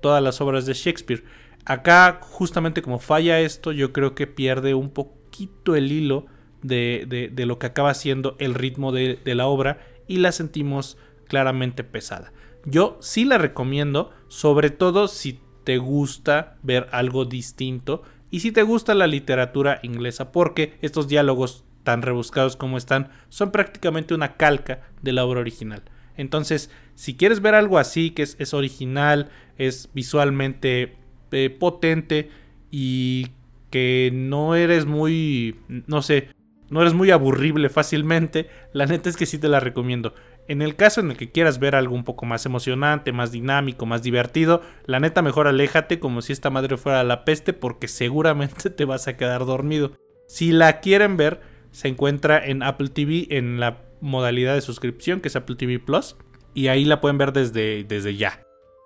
[0.00, 1.24] todas las obras de Shakespeare.
[1.64, 6.26] Acá, justamente como falla esto, yo creo que pierde un poquito el hilo
[6.62, 10.96] de, de, lo que acaba siendo el ritmo de, de la obra y la sentimos
[11.26, 12.32] claramente pesada.
[12.64, 18.62] Yo sí la recomiendo, sobre todo si te gusta ver algo distinto y si te
[18.62, 24.80] gusta la literatura inglesa, porque estos diálogos tan rebuscados como están son prácticamente una calca
[25.02, 25.82] de la obra original.
[26.16, 30.96] Entonces, si quieres ver algo así, que es, original, es visualmente
[31.30, 32.30] eh, potente
[32.70, 33.28] y
[33.70, 36.28] que no eres muy, no sé,
[36.70, 40.14] no eres muy aburrible fácilmente, la neta es que sí te la recomiendo.
[40.48, 43.86] En el caso en el que quieras ver algo un poco más emocionante, más dinámico,
[43.86, 48.70] más divertido, la neta mejor aléjate como si esta madre fuera la peste porque seguramente
[48.76, 49.92] te vas a quedar dormido.
[50.26, 55.28] Si la quieren ver, se encuentra en Apple TV en la modalidad de suscripción que
[55.28, 56.16] es Apple TV Plus
[56.54, 58.41] y ahí la pueden ver desde, desde ya.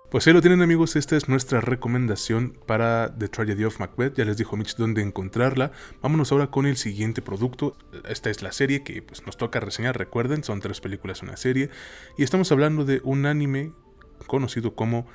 [0.09, 4.15] Pues ahí lo tienen amigos, esta es nuestra recomendación para The Tragedy of Macbeth.
[4.15, 5.73] Ya les dijo Mitch dónde encontrarla.
[6.01, 7.75] Vámonos ahora con el siguiente producto.
[8.07, 11.69] Esta es la serie que pues, nos toca reseñar, recuerden, son tres películas, una serie.
[12.17, 13.73] Y estamos hablando de un anime
[14.27, 15.07] conocido como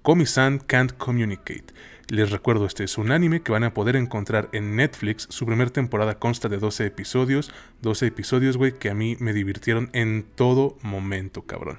[0.00, 1.74] Komi-san Can't Communicate.
[2.08, 5.26] Les recuerdo, este es un anime que van a poder encontrar en Netflix.
[5.28, 7.52] Su primera temporada consta de 12 episodios.
[7.82, 11.78] 12 episodios, güey, que a mí me divirtieron en todo momento, cabrón.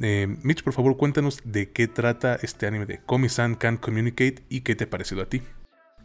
[0.00, 4.60] Eh, Mitch, por favor, cuéntanos de qué trata este anime de Komi-san Can't Communicate y
[4.60, 5.42] qué te ha parecido a ti.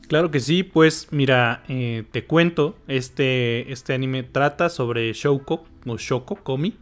[0.07, 5.97] Claro que sí, pues mira, eh, te cuento, este, este anime trata sobre Shouko, o
[5.97, 6.75] Shoko, Komi,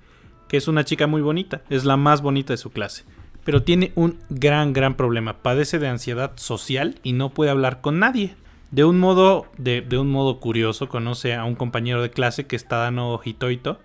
[0.48, 3.04] que es una chica muy bonita, es la más bonita de su clase,
[3.44, 8.00] pero tiene un gran, gran problema, padece de ansiedad social y no puede hablar con
[8.00, 8.36] nadie.
[8.72, 12.56] De un modo, de, de un modo curioso, conoce a un compañero de clase que
[12.56, 13.80] está dando Hitoito,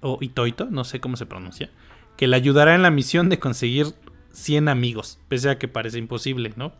[0.00, 1.70] o Itoito, no sé cómo se pronuncia,
[2.20, 3.94] que le ayudará en la misión de conseguir
[4.32, 6.70] 100 amigos, pese a que parece imposible, ¿no?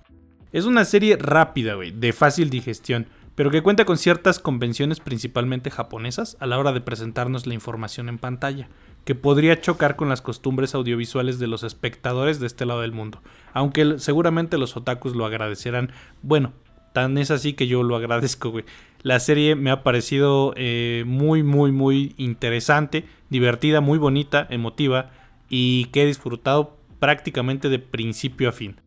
[0.53, 5.71] Es una serie rápida, güey, de fácil digestión, pero que cuenta con ciertas convenciones principalmente
[5.71, 8.69] japonesas a la hora de presentarnos la información en pantalla,
[9.07, 13.23] que podría chocar con las costumbres audiovisuales de los espectadores de este lado del mundo,
[13.55, 15.91] aunque seguramente los otakus lo agradecerán.
[16.21, 16.53] Bueno,
[16.93, 18.67] tan es así que yo lo agradezco, güey.
[19.01, 25.13] La serie me ha parecido eh, muy, muy, muy interesante, divertida, muy bonita, emotiva
[25.51, 28.81] y que he disfrutado prácticamente de principio a fin.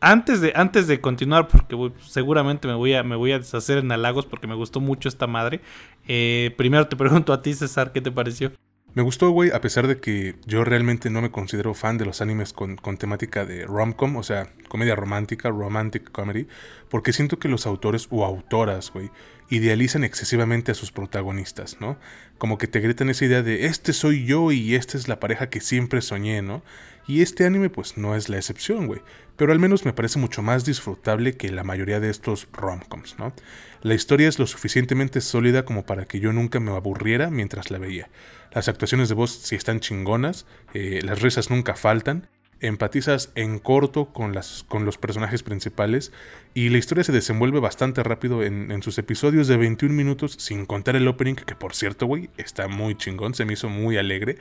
[0.00, 3.90] Antes de, antes de continuar, porque seguramente me voy, a, me voy a deshacer en
[3.90, 5.60] halagos porque me gustó mucho esta madre,
[6.06, 8.52] eh, primero te pregunto a ti, César, ¿qué te pareció?
[8.94, 12.20] Me gustó, güey, a pesar de que yo realmente no me considero fan de los
[12.20, 16.48] animes con, temática de rom-com, o sea, comedia romántica, romantic comedy,
[16.88, 19.10] porque siento que los autores o autoras, güey,
[19.50, 21.98] idealizan excesivamente a sus protagonistas, ¿no?
[22.38, 25.48] Como que te gritan esa idea de este soy yo y esta es la pareja
[25.48, 26.62] que siempre soñé, ¿no?
[27.06, 29.00] Y este anime pues no es la excepción, güey.
[29.36, 33.32] Pero al menos me parece mucho más disfrutable que la mayoría de estos romcoms, ¿no?
[33.82, 37.78] La historia es lo suficientemente sólida como para que yo nunca me aburriera mientras la
[37.78, 38.08] veía.
[38.52, 42.28] Las actuaciones de voz sí están chingonas, eh, las risas nunca faltan,
[42.60, 46.12] empatizas en corto con, las, con los personajes principales
[46.54, 50.96] y la historia se desenvuelve bastante rápido en, sus episodios de 21 minutos, sin contar
[50.96, 54.38] el opening, que por cierto, güey, está muy chingón, se me hizo muy alegre.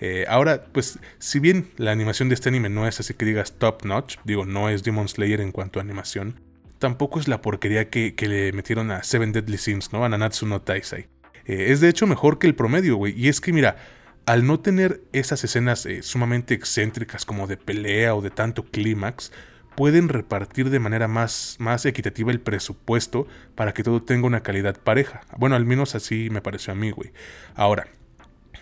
[0.00, 3.52] Eh, ahora, pues, si bien la animación de este anime no es así que digas
[3.58, 6.40] top notch, digo, no es Demon Slayer en cuanto a animación,
[6.80, 10.04] tampoco es la porquería que, le metieron a Seven Deadly Sins, ¿no?
[10.04, 11.06] A Nanatsu no Taisai.
[11.44, 13.76] Eh, es de hecho mejor que el promedio, güey, y es que mira,
[14.26, 19.30] al no tener esas escenas eh, sumamente excéntricas como de pelea o de tanto clímax,
[19.76, 24.76] pueden repartir de manera más, más equitativa el presupuesto para que todo tenga una calidad
[24.76, 25.20] pareja.
[25.36, 27.12] Bueno, al menos así me pareció a mí, güey.
[27.54, 27.88] Ahora,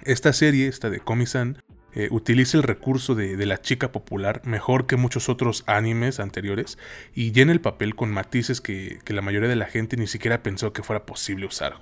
[0.03, 1.63] esta serie, esta de Komi-san,
[1.99, 6.79] eh, utiliza el recurso de, la chica popular mejor que muchos otros animes anteriores
[7.13, 10.45] y llena el papel con matices que, que la mayoría de la gente ni siquiera
[10.45, 11.75] pensó que fuera posible usar,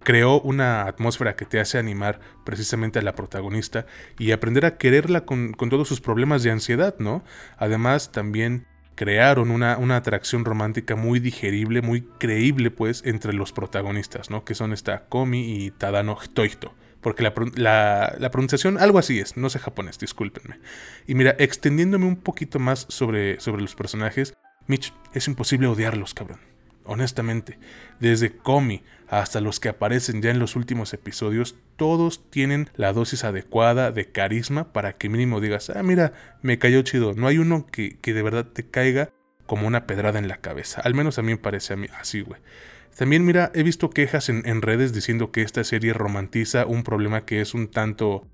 [0.00, 3.86] creó una atmósfera que te hace animar precisamente a la protagonista
[4.18, 7.22] y aprender a quererla con, todos sus problemas de ansiedad, ¿no?
[7.56, 14.30] Además, también crearon una, una, atracción romántica muy digerible, muy creíble, pues, entre los protagonistas,
[14.30, 14.44] ¿no?
[14.44, 16.74] Que son esta Komi y Tadano Toito.
[17.00, 20.58] Porque la, la, pronunciación, algo así es, no sé japonés, discúlpenme.
[21.06, 24.34] Y mira, extendiéndome un poquito más sobre, sobre los personajes,
[24.66, 26.50] Mitch, es imposible odiarlos, cabrón
[26.90, 27.58] honestamente.
[28.00, 33.24] Desde Komi hasta los que aparecen ya en los últimos episodios, todos tienen la dosis
[33.24, 37.14] adecuada de carisma para que mínimo digas, ah, mira, me cayó chido.
[37.14, 39.10] No hay uno que, de verdad te caiga
[39.46, 40.80] como una pedrada en la cabeza.
[40.80, 42.40] Al menos a mí me parece a mí así, güey.
[42.96, 47.24] También, mira, he visto quejas en, en redes diciendo que esta serie romantiza un problema
[47.24, 48.26] que es un tanto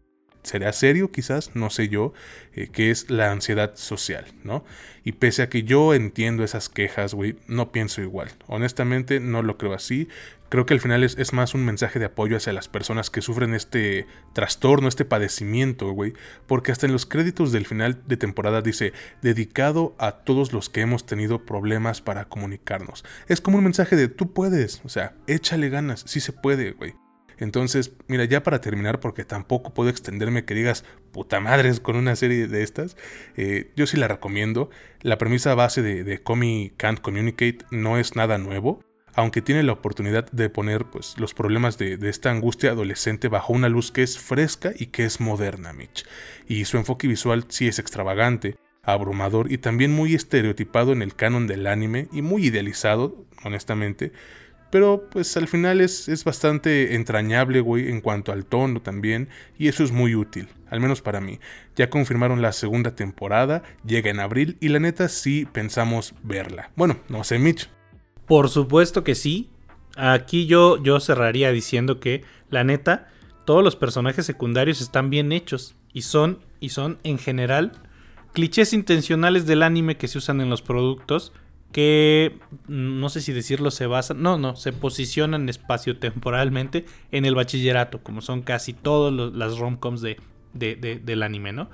[0.46, 2.12] será serio quizás, no sé yo,
[2.54, 4.64] eh, que es la ansiedad social, ¿no?
[5.04, 8.28] Y pese a que yo entiendo esas quejas, güey, no pienso igual.
[8.46, 10.08] Honestamente, no lo creo así.
[10.48, 13.54] Creo que al final es, más un mensaje de apoyo hacia las personas que sufren
[13.54, 16.12] este trastorno, este padecimiento, güey.
[16.46, 20.82] Porque hasta en los créditos del final de temporada dice, dedicado a todos los que
[20.82, 23.04] hemos tenido problemas para comunicarnos.
[23.28, 26.94] Es como un mensaje de, tú puedes, o sea, échale ganas, sí se puede, güey.
[27.38, 32.16] Entonces, mira, ya para terminar, porque tampoco puedo extenderme que digas puta madres con una
[32.16, 32.96] serie de estas,
[33.36, 34.70] eh, yo sí la recomiendo.
[35.02, 38.80] La premisa base de, de Comi Can't Communicate no es nada nuevo,
[39.16, 43.68] aunque tiene la oportunidad de poner pues, los problemas de, esta angustia adolescente bajo una
[43.68, 46.06] luz que es fresca y que es moderna, Mitch.
[46.46, 51.46] Y su enfoque visual sí es extravagante, abrumador y también muy estereotipado en el canon
[51.46, 54.12] del anime y muy idealizado, honestamente
[54.70, 59.68] pero pues al final es, es bastante entrañable, güey, en cuanto al tono también, y
[59.68, 60.48] eso es muy útil.
[60.68, 61.38] al menos para mí.
[61.76, 66.72] Ya confirmaron la segunda temporada, llega en abril y la neta sí pensamos verla.
[66.74, 67.70] Bueno, no sé, Mitch.
[68.26, 69.50] Por supuesto que sí.
[69.96, 73.08] Aquí yo, yo cerraría diciendo que la neta,
[73.46, 77.72] todos los personajes secundarios están bien hechos y son, y son en general
[78.34, 81.32] clichés intencionales del anime que se usan en los productos
[81.72, 87.34] que mm, no sé si decirlo se basan, no, no, se posicionan espacio-temporalmente en el
[87.34, 90.18] bachillerato, como son casi todas las romcoms de,
[90.52, 91.68] de, del anime, ¿no?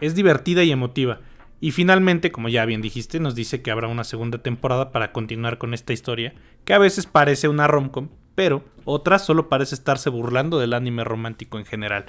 [0.00, 1.20] Es divertida y emotiva.
[1.64, 5.56] Y finalmente, como ya bien dijiste, nos dice que habrá una segunda temporada para continuar
[5.56, 6.34] con esta historia,
[6.66, 11.58] que a veces parece una romcom, pero otras solo parece estarse burlando del anime romántico
[11.58, 12.04] en general.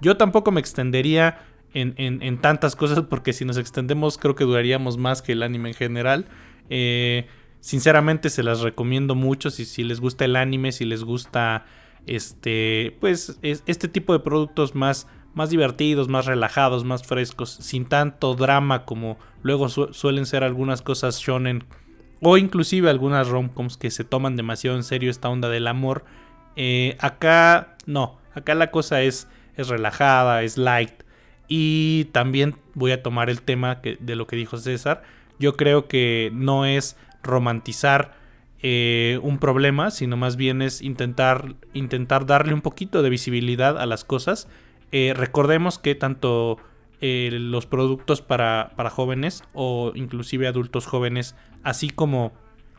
[0.00, 1.38] Yo tampoco me extendería
[1.74, 5.68] en, en, tantas cosas porque si nos extendemos creo que duraríamos más que el anime
[5.68, 6.24] en general.
[6.70, 7.26] Eh,
[7.60, 11.66] sinceramente se las recomiendo mucho si, si, les gusta el anime, si les gusta
[12.06, 18.34] este, pues este tipo de productos más, más divertidos, más relajados, más frescos, sin tanto
[18.34, 21.62] drama como luego suelen ser algunas cosas shonen
[22.20, 26.04] o inclusive algunas romcoms que se toman demasiado en serio esta onda del amor.
[26.56, 31.04] Eh, acá no, acá la cosa es, es relajada, es light.
[31.46, 35.04] Y también voy a tomar el tema de lo que dijo César.
[35.38, 38.18] Yo creo que no es romantizar
[38.60, 43.86] eh, un problema, sino más bien es intentar, intentar darle un poquito de visibilidad a
[43.86, 44.48] las cosas.
[44.92, 46.58] Eh, recordemos que tanto
[47.00, 52.32] los productos para, para jóvenes o inclusive adultos jóvenes así como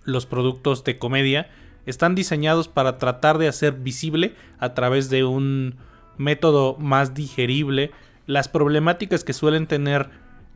[0.03, 1.49] los productos de comedia,
[1.85, 5.77] están diseñados para tratar de hacer visible a través de un
[6.17, 7.91] método más digerible
[8.25, 10.09] las problemáticas que suelen tener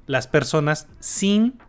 [0.06, 1.60] las personas sin,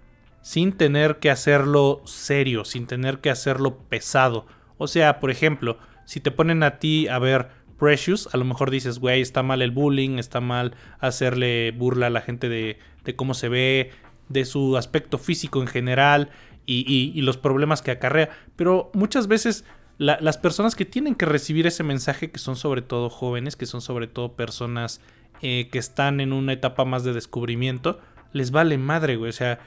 [0.42, 4.46] sin tener que hacerlo serio, sin tener que hacerlo pesado.
[4.76, 8.70] O sea, por ejemplo, si te ponen a ti a ver Precious, a lo mejor
[8.70, 13.16] dices, güey, está mal el bullying, está mal hacerle burla a la gente de, de
[13.16, 13.90] cómo se ve,
[14.28, 16.30] de su aspecto físico en general
[16.66, 18.30] y, los problemas que acarrea.
[18.56, 19.64] Pero muchas veces
[19.98, 23.80] las personas que tienen que recibir ese mensaje, que son sobre todo jóvenes, que son
[23.80, 25.00] sobre todo personas
[25.40, 28.00] eh, que están en una etapa más de descubrimiento,
[28.32, 29.30] les vale madre, güey.
[29.30, 29.60] O sea,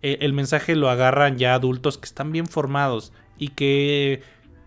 [0.00, 4.22] e, el mensaje lo agarran ya adultos que están bien formados y que,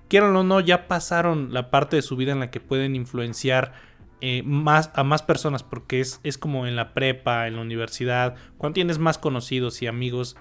[0.08, 3.74] quieran o no, ya pasaron la parte de su vida en la que pueden influenciar
[4.20, 8.36] eh, más, a más personas, porque es, es como en la prepa, en la universidad,
[8.58, 10.36] cuando tienes más conocidos y amigos,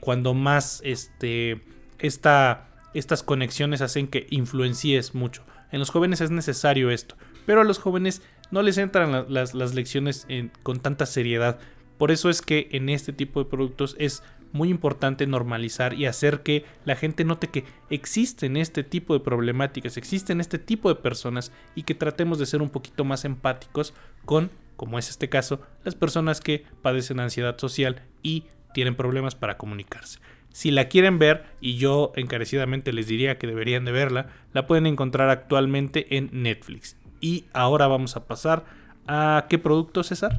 [0.00, 1.62] cuando más este,
[1.98, 5.44] esta, estas conexiones hacen que influencies mucho.
[5.70, 10.26] En los jóvenes es necesario esto, pero a los jóvenes no les entran las, lecciones
[10.62, 11.58] con tanta seriedad.
[11.96, 16.42] Por eso es que en este tipo de productos es muy importante normalizar y hacer
[16.42, 21.52] que la gente note que existen este tipo de problemáticas, existen este tipo de personas
[21.74, 25.94] y que tratemos de ser un poquito más empáticos con, como es este caso, las
[25.94, 30.18] personas que padecen ansiedad social y tienen problemas para comunicarse.
[30.50, 34.86] Si la quieren ver, y yo encarecidamente les diría que deberían de verla, la pueden
[34.86, 36.96] encontrar actualmente en Netflix.
[37.20, 38.64] Y ahora vamos a pasar
[39.06, 40.38] a qué producto, César.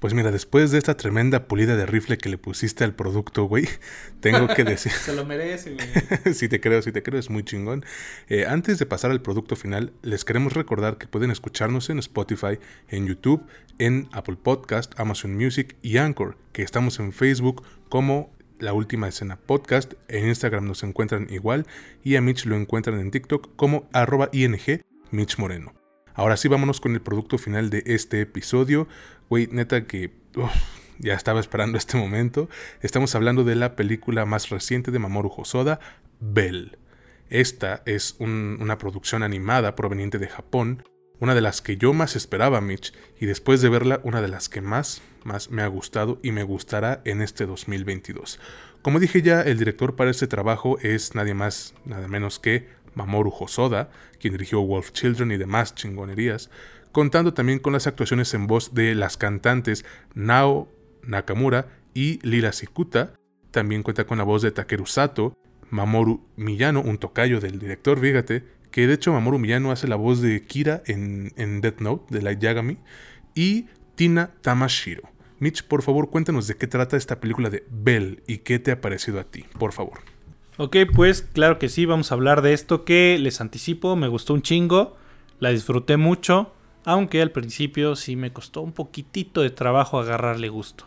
[0.00, 3.66] Pues mira, después de esta tremenda pulida de rifle que le pusiste al producto, güey,
[4.20, 4.92] tengo que decir...
[4.92, 6.34] Se lo merece, güey.
[6.34, 7.84] sí te creo, sí te creo, es muy chingón.
[8.28, 12.58] Eh, antes de pasar al producto final, les queremos recordar que pueden escucharnos en Spotify,
[12.88, 13.46] en YouTube,
[13.78, 19.36] en Apple Podcast, Amazon Music y Anchor, que estamos en Facebook como La Última Escena
[19.36, 21.66] Podcast, en Instagram nos encuentran igual
[22.04, 24.56] y a Mitch lo encuentran en TikTok como arroba ing
[25.10, 25.72] Mitch Moreno.
[26.16, 28.88] Ahora sí, vámonos con el producto final de este episodio.
[29.28, 30.12] Güey, neta que
[30.98, 32.48] ya estaba esperando este momento.
[32.80, 35.80] Estamos hablando de la película más reciente de Mamoru Hosoda,
[36.20, 36.78] Bell.
[37.28, 40.84] Esta es una producción animada proveniente de Japón,
[41.18, 44.48] una de las que yo más esperaba, Mitch, y después de verla, una de las
[44.48, 48.38] que más, más me ha gustado y me gustará en este 2022.
[48.80, 53.32] Como dije ya, el director para este trabajo es nadie más, nada menos que Mamoru
[53.36, 56.48] Hosoda, quien dirigió Wolf Children y demás chingonerías,
[56.96, 63.12] contando también con las actuaciones en voz de las cantantes Nao Nakamura y Lila Sikuta.
[63.50, 65.36] También cuenta con la voz de Takeru Sato,
[65.68, 70.22] Mamoru Miyano, un tocayo del director, fíjate, que de hecho Mamoru Miyano hace la voz
[70.22, 72.78] de Kira en, en Death Note, de Light Yagami,
[73.34, 75.02] y Tina Tamashiro.
[75.38, 78.80] Mitch, por favor, cuéntanos de qué trata esta película de Bell y qué te ha
[78.80, 79.98] parecido a ti, por favor.
[80.56, 84.32] Ok, pues claro que sí, vamos a hablar de esto que les anticipo, me gustó
[84.32, 84.96] un chingo,
[85.40, 86.55] la disfruté mucho,
[86.86, 90.86] aunque al principio sí me costó un poquitito de trabajo agarrarle gusto.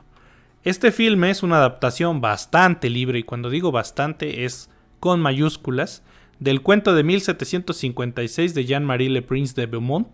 [0.63, 4.71] Este filme es una adaptación bastante libre, y cuando digo bastante es
[5.01, 6.01] con mayúsculas,
[6.39, 10.07] del cuento de 1756 de Jean-Marie Le Prince de Beaumont.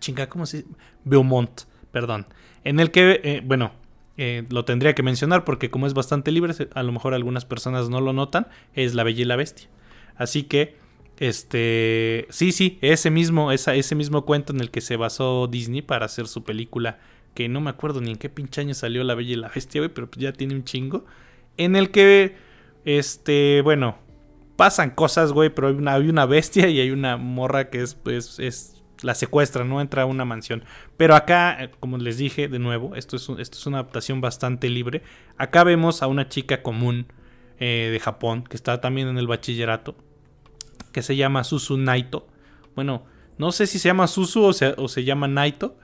[0.00, 0.70] chinga, ¿cómo se dice?
[1.04, 2.26] Beaumont, perdón.
[2.64, 3.72] En el que, eh, bueno,
[4.16, 7.90] eh, lo tendría que mencionar porque como es bastante libre, a lo mejor algunas personas
[7.90, 9.68] no lo notan, es La Bella y la Bestia.
[10.16, 10.78] Así que,
[11.22, 16.06] este, sí, sí, ese mismo, ese mismo cuento en el que se basó Disney para
[16.06, 16.98] hacer su película,
[17.34, 19.82] que no me acuerdo ni en qué pinche año salió La Bella y la Bestia,
[19.82, 21.04] güey, pero ya tiene un chingo,
[21.58, 22.34] en el que,
[22.84, 23.98] este, bueno,
[24.56, 27.94] pasan cosas, güey, pero hay una, hay una bestia y hay una morra que es,
[27.94, 30.64] pues, es la secuestra, no entra a una mansión.
[30.96, 34.68] Pero acá, eh, como les dije de nuevo, esto es, esto es una adaptación bastante
[34.68, 35.02] libre.
[35.36, 37.06] Acá vemos a una chica común
[37.60, 39.94] eh, de Japón que está también en el bachillerato,
[40.92, 42.26] que se llama Susu Naito.
[42.74, 43.04] Bueno,
[43.38, 44.52] no sé si se llama Susu o
[44.88, 45.76] se, llama Naito,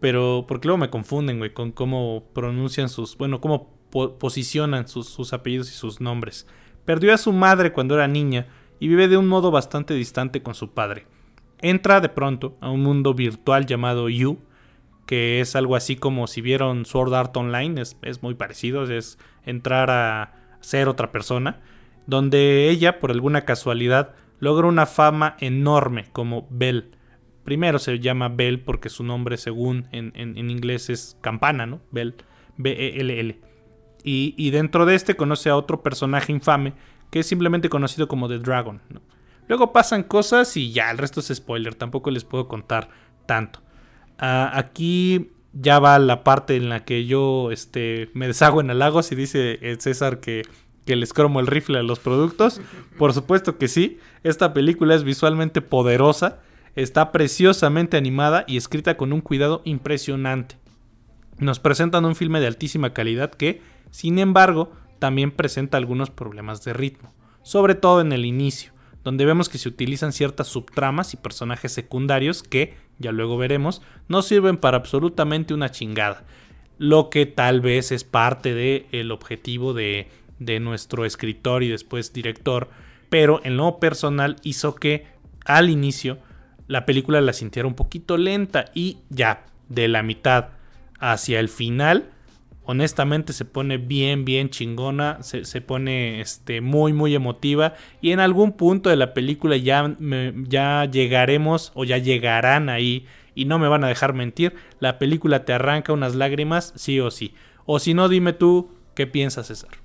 [0.00, 5.32] pero porque luego me confunden, güey, con cómo pronuncian sus, bueno, cómo posicionan sus, sus
[5.32, 6.46] apellidos y sus nombres.
[6.84, 8.46] Perdió a su madre cuando era niña
[8.80, 11.06] y vive de un modo bastante distante con su padre
[11.62, 14.38] entra de pronto a un mundo virtual llamado You,
[15.06, 19.90] que es algo así como si vieron Sword Art Online, es, muy parecido, es entrar
[19.90, 21.60] a ser otra persona,
[22.06, 26.96] donde ella, por alguna casualidad, logra una fama enorme como Bell.
[27.44, 31.80] Primero se llama Bell porque su nombre, según en, inglés, es campana, ¿no?
[31.92, 32.16] Bell,
[32.56, 33.40] B-E-L-L.
[34.02, 36.72] Y, y, dentro de este conoce a otro personaje infame
[37.12, 38.82] que es simplemente conocido como The Dragon.
[39.46, 42.88] Luego pasan cosas y ya, el resto es spoiler, tampoco les puedo contar
[43.26, 43.62] tanto.
[44.18, 49.12] Ah, aquí ya va la parte en la que yo este, me deshago en halagos
[49.12, 50.42] y dice el César que,
[50.84, 52.60] que les cromo el rifle a los productos.
[52.98, 56.40] Por supuesto que sí, esta película es visualmente poderosa,
[56.74, 60.56] está preciosamente animada y escrita con un cuidado impresionante.
[61.38, 66.72] Nos presentan un filme de altísima calidad que, sin embargo, también presenta algunos problemas de
[66.72, 67.12] ritmo,
[67.42, 68.72] sobre todo en el inicio
[69.04, 74.22] donde vemos que se utilizan ciertas subtramas y personajes secundarios que, ya luego veremos, no
[74.22, 76.24] sirven para absolutamente una chingada.
[76.78, 80.08] Lo que tal vez es parte del objetivo de,
[80.38, 82.68] de nuestro escritor y después director,
[83.10, 85.06] pero en lo personal hizo que
[85.44, 86.18] al inicio
[86.68, 90.50] la película la sintiera un poquito lenta y ya de la mitad
[90.98, 92.12] hacia el final
[92.64, 98.52] honestamente se pone bien, bien chingona, se, pone este, muy, muy emotiva y en algún
[98.52, 99.96] punto de la película ya,
[100.48, 105.44] ya llegaremos o ya llegarán ahí y no me van a dejar mentir, la película
[105.44, 107.34] te arranca unas lágrimas, sí o sí.
[107.64, 109.81] O si no, dime tú, ¿qué piensas, César?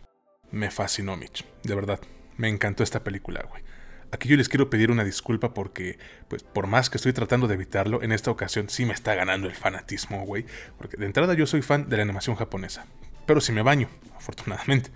[0.51, 1.99] Me fascinó, Mitch, de verdad,
[2.37, 3.63] me encantó esta película, güey.
[4.11, 7.55] Aquí yo les quiero pedir una disculpa porque, pues, por más que estoy tratando de
[7.55, 10.45] evitarlo, en esta ocasión sí me está ganando el fanatismo, güey.
[10.77, 12.85] Porque de entrada yo soy fan de la animación japonesa.
[13.25, 14.91] Pero sí me baño, afortunadamente.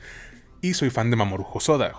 [0.61, 1.93] Y soy fan de Mamoru Hosoda.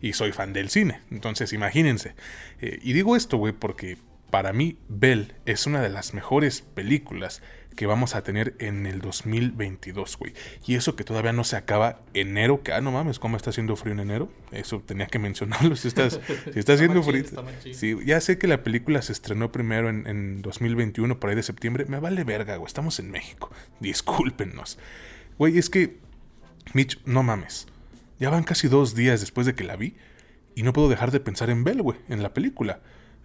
[0.00, 1.02] Y soy fan del cine.
[1.10, 2.14] Entonces, imagínense.
[2.60, 3.98] Eh, y digo esto, güey, porque
[4.30, 7.42] para mí Bell es una de las mejores películas
[7.80, 10.34] que vamos a tener en el 2022, güey.
[10.66, 13.74] Y eso que todavía no se acaba enero, que, ah, no mames, ¿cómo está haciendo
[13.74, 14.30] frío en enero?
[14.52, 16.20] Eso tenía que mencionarlo, si, estás,
[16.52, 17.24] si está haciendo frío.
[17.72, 21.42] Sí, ya sé que la película se estrenó primero en, en 2021, por ahí de
[21.42, 21.86] septiembre.
[21.88, 23.50] Me vale verga, güey, estamos en México.
[23.80, 24.78] Discúlpenos.
[25.38, 25.96] Güey, es que,
[26.74, 27.66] Mitch, no mames.
[28.18, 29.96] Ya van casi dos días después de que la vi
[30.54, 32.82] y no puedo dejar de pensar en Bell, güey, en la película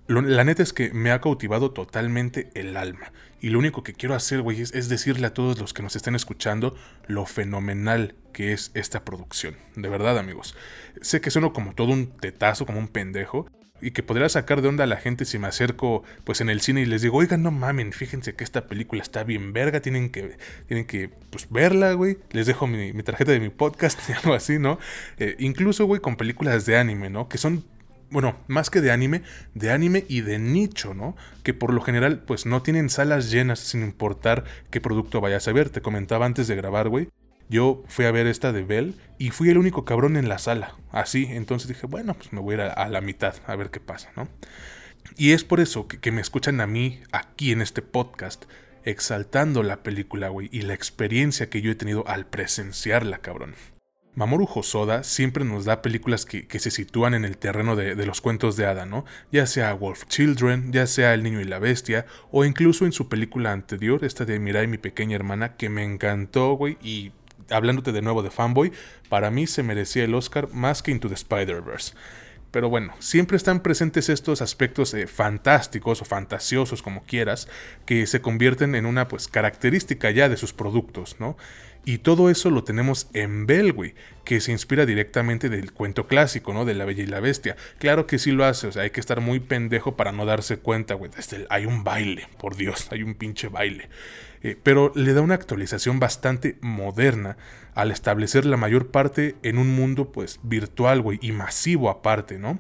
[0.07, 3.11] la neta es que me ha cautivado totalmente el alma.
[3.41, 6.15] Y lo único que quiero hacer, güey, es, decirle a todos los que nos estén
[6.15, 6.75] escuchando
[7.07, 9.55] lo fenomenal que es esta producción.
[9.75, 10.55] De verdad, amigos.
[11.01, 13.47] Sé que sueno como todo un tetazo, como un pendejo.
[13.81, 16.61] Y que podría sacar de onda a la gente si me acerco pues en el
[16.61, 20.09] cine y les digo, oigan, no mamen, fíjense que esta película está bien verga, tienen
[20.09, 20.37] que,
[20.67, 22.17] tienen que pues, verla, güey.
[22.31, 24.79] Les dejo mi, tarjeta de mi podcast y algo así, ¿no?
[25.17, 27.27] Eh, incluso, güey, con películas de anime, ¿no?
[27.27, 27.65] Que son
[28.16, 29.24] bueno, más que de anime,
[29.55, 31.18] de anime y de nicho, ¿no?
[31.43, 35.51] Que por lo general, pues no tienen salas llenas sin importar qué producto vayas a
[35.51, 35.70] ver.
[35.70, 37.09] Te comentaba antes de grabar, güey.
[37.49, 40.76] Yo fui a ver esta de Bell y fui el único cabrón en la sala.
[40.93, 43.82] Así, entonces dije, bueno, pues me voy a ir a, la mitad a ver qué
[43.82, 44.30] pasa, ¿no?
[45.18, 48.45] Y es por eso que, que me escuchan a mí aquí en este podcast
[48.86, 53.55] exaltando la película, güey, y la experiencia que yo he tenido al presenciarla, cabrón.
[54.16, 58.55] Mamoru Hosoda siempre nos da películas que, se sitúan en el terreno de, los cuentos
[58.55, 59.03] de hada, ¿no?
[59.32, 63.09] Ya sea Wolf Children, ya sea El Niño y la Bestia, o incluso en su
[63.09, 67.11] película anterior, esta de Mirai, mi pequeña hermana, que me encantó, güey, y
[67.49, 68.72] hablándote de nuevo de fanboy,
[69.09, 71.93] para mí se merecía el Oscar más que Into the Spider-Verse.
[72.55, 77.49] Pero bueno, siempre están presentes estos aspectos eh, fantásticos o fantasiosos, como quieras,
[77.85, 81.35] que se convierten en una pues característica ya de sus productos, ¿no?
[81.83, 83.93] Y todo eso lo tenemos en Bell, güey,
[84.23, 86.63] que se inspira directamente del cuento clásico, ¿no?
[86.63, 87.57] De la Bella y la Bestia.
[87.77, 90.55] Claro que sí lo hace, o sea, hay que estar muy pendejo para no darse
[90.55, 91.11] cuenta, güey.
[91.49, 93.89] Hay un baile, por Dios, hay un pinche baile.
[94.45, 97.35] Eh, pero le da una actualización bastante moderna
[97.73, 102.59] al establecer la mayor parte en un mundo, pues, virtual, güey, y masivo aparte, ¿no?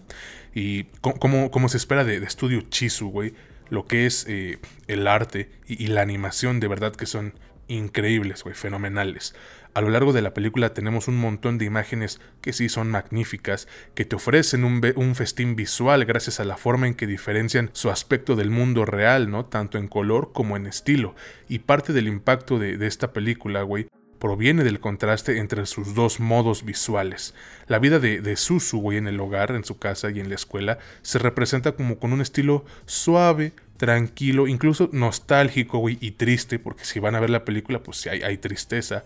[0.55, 3.35] Y como, se espera de, de estudio Chisu, güey,
[3.69, 4.57] lo que es eh,
[4.87, 7.35] el arte y, y la animación de verdad que son
[7.67, 9.35] increíbles, güey, fenomenales.
[9.75, 13.67] A lo largo de la película tenemos un montón de imágenes que sí son magníficas,
[13.93, 18.37] que te ofrecen un, festín visual gracias a la forma en que diferencian su aspecto
[18.37, 19.47] del mundo real, ¿no?
[19.47, 21.13] Tanto en color como en estilo.
[21.49, 26.63] Y parte del impacto de, esta película, güey, proviene del contraste entre sus dos modos
[26.63, 27.33] visuales.
[27.67, 30.35] La vida de, de Susu, güey, en el hogar, en su casa y en la
[30.35, 36.85] escuela, se representa como con un estilo suave, tranquilo, incluso nostálgico, güey, y triste, porque
[36.85, 39.03] si van a ver la película, pues sí hay, tristeza,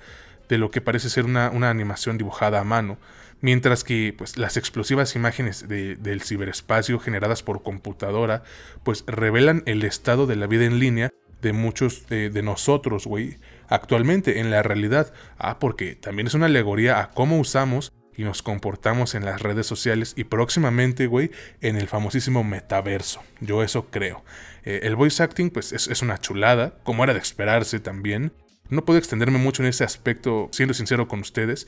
[0.50, 2.97] de lo que parece ser una, animación dibujada a mano,
[3.39, 8.43] mientras que pues, las explosivas imágenes del ciberespacio generadas por computadora,
[8.84, 13.38] pues revelan el estado de la vida en línea de muchos de, de nosotros, güey,
[13.70, 15.14] actualmente en la realidad.
[15.38, 19.66] Ah, porque también es una alegoría a cómo usamos y nos comportamos en las redes
[19.66, 21.32] sociales y próximamente, güey,
[21.62, 23.24] en el famosísimo metaverso.
[23.39, 24.26] Yo eso creo.
[24.66, 28.34] Eh, el voice acting, pues es, una chulada, como era de esperarse también.
[28.70, 31.67] No puedo extenderme mucho en ese aspecto, siendo sincero con ustedes,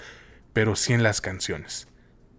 [0.53, 1.87] pero sí en las canciones.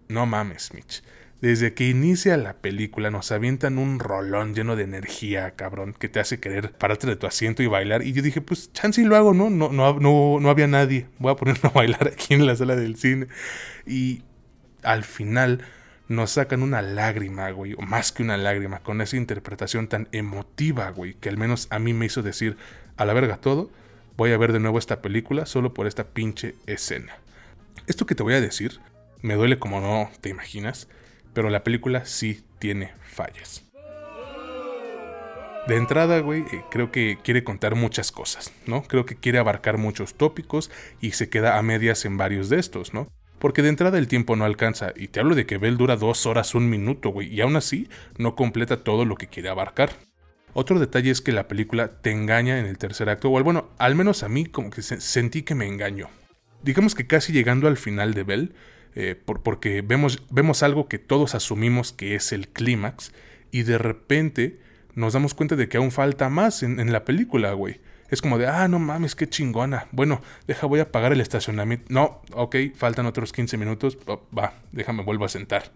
[0.07, 1.03] No mames, Mitch.
[1.41, 6.21] Desde que inicia la película nos avientan un rolón lleno de energía, cabrón, que te
[6.21, 8.01] hace querer pararte de tu asiento y bailar.
[8.03, 9.49] Y yo dije, pues chance y lo hago, ¿no?
[9.49, 11.07] No, no, no, no había nadie.
[11.19, 13.27] Voy a ponerme a bailar aquí en la sala del cine.
[13.85, 14.23] Y
[14.83, 15.65] al final
[16.07, 20.89] nos sacan una lágrima, güey, o más que una lágrima, con esa interpretación tan emotiva,
[20.91, 22.55] güey, que al menos a mí me hizo decir,
[22.95, 23.69] a la verga todo,
[24.17, 27.17] voy a ver de nuevo esta película solo por esta pinche escena.
[27.87, 28.79] Esto que te voy a decir,
[29.21, 30.87] me duele como no te imaginas,
[31.33, 33.63] pero la película sí tiene fallas.
[35.67, 38.83] De entrada, güey, eh, creo que quiere contar muchas cosas, ¿no?
[38.83, 42.93] Creo que quiere abarcar muchos tópicos y se queda a medias en varios de estos,
[42.93, 43.07] ¿no?
[43.39, 46.25] Porque de entrada el tiempo no alcanza, y te hablo de que Bell dura dos
[46.25, 47.87] horas un minuto, güey, y aún así
[48.17, 49.91] no completa todo lo que quiere abarcar.
[50.53, 53.95] Otro detalle es que la película te engaña en el tercer acto, o bueno, al
[53.95, 56.09] menos a mí como que sentí que me engañó.
[56.61, 58.53] Digamos que casi llegando al final de Bell,
[58.95, 63.11] eh, porque vemos, vemos algo que todos asumimos que es el clímax,
[63.51, 64.59] y de repente
[64.95, 67.81] nos damos cuenta de que aún falta más en, en la película, güey.
[68.09, 69.87] Es como de, ah, no mames, qué chingona.
[69.91, 71.85] Bueno, deja, voy a pagar el estacionamiento.
[71.89, 73.97] No, ok, faltan otros 15 minutos.
[74.05, 75.71] Oh, va, déjame, vuelvo a sentar.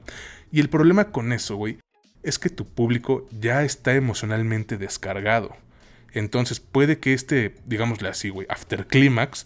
[0.51, 1.80] Y el problema con eso, güey,
[2.28, 5.55] es que tu público ya está emocionalmente descargado.
[6.13, 9.45] Entonces puede que este, digámosle así, güey, after clímax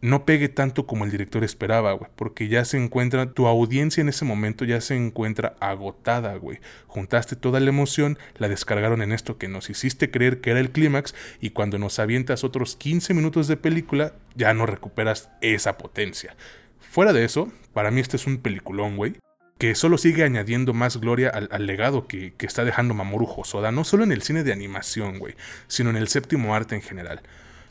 [0.00, 4.08] no pegue tanto como el director esperaba, güey, porque ya se encuentra, tu audiencia en
[4.08, 6.60] ese momento ya se encuentra agotada, güey.
[6.86, 10.70] Juntaste toda la emoción, la descargaron en esto que nos hiciste creer que era el
[10.70, 16.36] clímax y cuando nos avientas otros 15 minutos de película, ya no recuperas esa potencia.
[16.80, 19.16] Fuera de eso, para mí este es un peliculón, güey,
[19.58, 23.84] que solo sigue añadiendo más gloria al, legado que, que, está dejando Mamoru Hosoda, no
[23.84, 25.34] solo en el cine de animación, güey,
[25.66, 27.22] sino en el séptimo arte en general.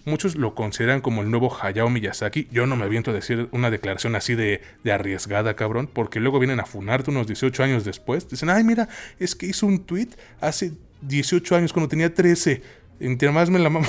[0.08, 2.48] Muchos lo consideran como el nuevo Hayao Miyazaki.
[2.50, 6.62] Yo no me aviento a decir una declaración así de, arriesgada, cabrón, porque luego vienen
[6.62, 8.30] a funarte unos 18 años después.
[8.30, 8.88] Dicen, ay, mira,
[9.20, 10.08] es que hizo un tweet
[10.40, 10.72] hace
[11.02, 12.62] 18 años cuando tenía 13.
[13.02, 13.82] Entre más me la no,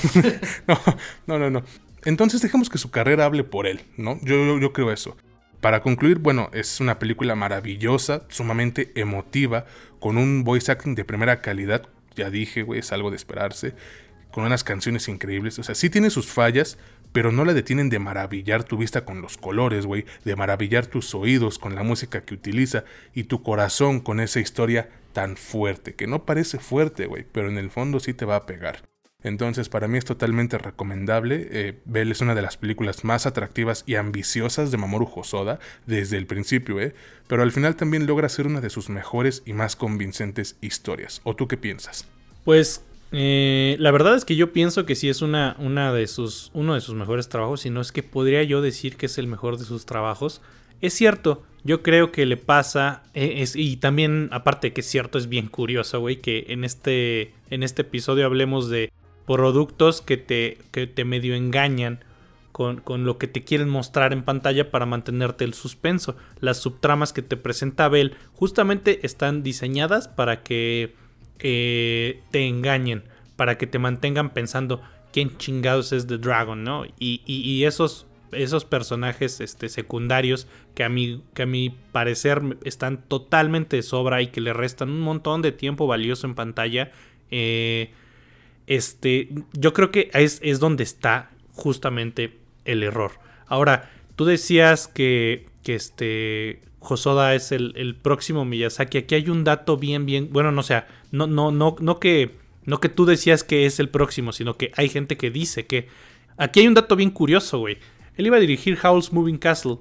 [1.28, 1.62] no, no, no.
[2.04, 4.18] Entonces dejemos que su carrera hable por él, ¿no?
[4.22, 5.16] Yo, yo, creo eso.
[5.60, 9.66] Para concluir, bueno, es una película maravillosa, sumamente emotiva,
[9.98, 11.88] con un voice acting de primera calidad.
[12.14, 13.74] Ya dije, güey, es algo de esperarse
[14.30, 15.58] con unas canciones increíbles.
[15.58, 16.78] O sea, sí tiene sus fallas,
[17.12, 21.14] pero no la detienen de maravillar tu vista con los colores, güey, de maravillar tus
[21.14, 26.06] oídos con la música que utiliza y tu corazón con esa historia tan fuerte, que
[26.06, 28.82] no parece fuerte, güey, pero en el fondo sí te va a pegar.
[29.24, 31.48] Entonces, para mí es totalmente recomendable.
[31.50, 36.18] Eh, Bell es una de las películas más atractivas y ambiciosas de Mamoru Hosoda desde
[36.18, 36.94] el principio, ¿eh?
[37.26, 41.20] Pero al final también logra ser una de sus mejores y más convincentes historias.
[41.24, 42.06] ¿O tú qué piensas?
[42.44, 46.52] Pues eh, la verdad es que yo pienso que sí es una, una de sus,
[46.54, 49.26] uno de sus mejores trabajos, si no es que podría yo decir que es el
[49.26, 50.42] mejor de sus trabajos.
[50.80, 55.28] Es cierto, yo creo que le pasa, e, y también aparte que es cierto, es
[55.28, 58.92] bien curioso, güey, que en este, en este episodio hablemos de
[59.28, 62.02] productos que te, que te medio engañan
[62.50, 66.16] con, con, lo que te quieren mostrar en pantalla para mantenerte el suspenso.
[66.40, 70.94] Las subtramas que te presenta Bell justamente están diseñadas para que
[71.38, 73.04] te engañen,
[73.36, 76.84] para que te mantengan pensando quién chingados es The Dragon, ¿no?
[76.98, 83.76] Y, esos esos personajes este, secundarios que a, mí, que a mi parecer están totalmente
[83.76, 86.92] de sobra y que le restan un montón de tiempo valioso en pantalla.
[87.30, 87.90] Eh,
[88.68, 93.12] este, yo creo que es, es donde está justamente el error.
[93.46, 98.98] Ahora, tú decías que, que este, Hosoda es el, próximo Miyazaki.
[98.98, 102.78] Aquí hay un dato bien, bien, bueno, no sea, no, no, no, no que, no
[102.78, 105.88] que tú decías que es el próximo, sino que hay gente que dice que.
[106.36, 107.78] Aquí hay un dato bien curioso, güey.
[108.16, 109.78] Él iba a dirigir Howl's Moving Castle,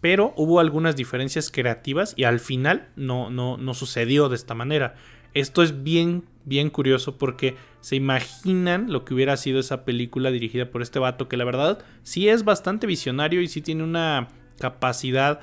[0.00, 4.94] pero hubo algunas diferencias creativas y al final no, no, no sucedió de esta manera.
[5.34, 10.70] Esto es bien, bien curioso porque se imaginan lo que hubiera sido esa película dirigida
[10.70, 15.40] por este vato que la verdad sí es bastante visionario y sí tiene una capacidad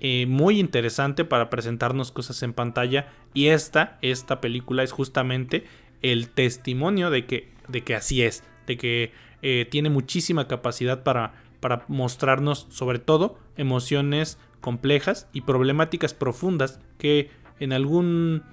[0.00, 3.08] eh, muy interesante para presentarnos cosas en pantalla.
[3.34, 5.64] Y esta, esta película es justamente
[6.02, 9.12] el testimonio de que, de que así es, de que
[9.42, 17.30] eh, tiene muchísima capacidad para, para mostrarnos sobre todo emociones complejas y problemáticas profundas que
[17.58, 18.44] en algún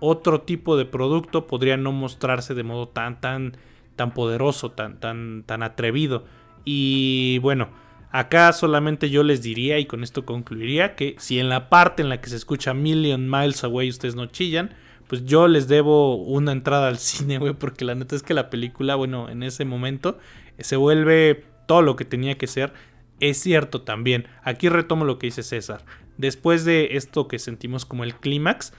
[0.00, 3.56] otro tipo de producto podría no mostrarse de modo tan tan
[3.96, 6.24] tan poderoso, tan tan tan atrevido.
[6.64, 7.68] Y bueno,
[8.10, 12.08] Acá solamente yo les diría, y con esto concluiría, que si en la parte en
[12.08, 14.74] la que se escucha Million Miles Away ustedes no chillan,
[15.08, 18.48] pues yo les debo una entrada al cine, güey, porque la neta es que la
[18.48, 20.18] película, bueno, en ese momento
[20.58, 22.72] se vuelve todo lo que tenía que ser.
[23.20, 25.84] Es cierto también, aquí retomo lo que dice César.
[26.16, 28.72] Después de esto que sentimos como el clímax,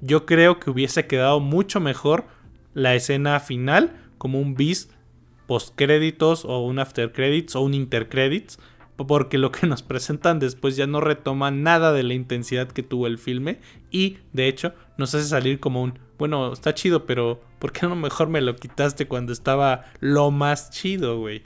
[0.00, 2.26] yo creo que hubiese quedado mucho mejor
[2.74, 4.90] la escena final como un bis
[5.46, 8.58] post créditos o un after credits o un inter credits
[8.96, 13.06] porque lo que nos presentan después ya no retoma nada de la intensidad que tuvo
[13.06, 13.58] el filme
[13.90, 17.96] y de hecho nos hace salir como un, bueno, está chido, pero ¿por qué no
[17.96, 21.42] mejor me lo quitaste cuando estaba lo más chido, güey?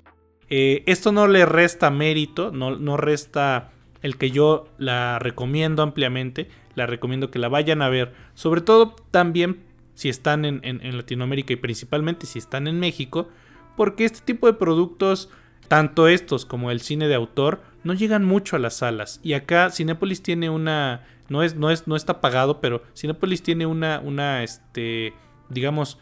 [0.49, 3.73] Eh, esto no le resta mérito, no, no resta
[4.03, 6.49] el que yo la recomiendo ampliamente,
[6.81, 9.63] la recomiendo que la vayan a ver, sobre todo también
[9.95, 13.29] si están en, Latinoamérica y principalmente si están en México,
[13.77, 15.29] porque este tipo de productos
[15.69, 19.21] tanto estos como el cine de autor no llegan mucho a las salas.
[19.23, 21.05] Y acá Cinepolis tiene una.
[21.29, 24.01] No es, no es, no está pagado, pero Cinepolis tiene una.
[24.01, 25.13] una este.
[25.49, 25.99] digamos.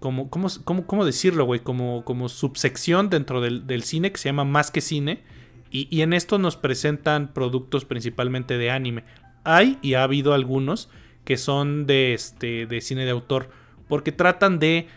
[0.00, 1.60] Como, ¿cómo, cómo, decirlo, güey?
[1.60, 5.22] Como, como subsección dentro del, cine que se llama Más que Cine.
[5.70, 9.04] Y en esto nos presentan productos principalmente de anime.
[9.44, 10.88] Hay y ha habido algunos
[11.24, 13.48] que son de, este, de cine de autor.
[13.88, 14.88] Porque tratan de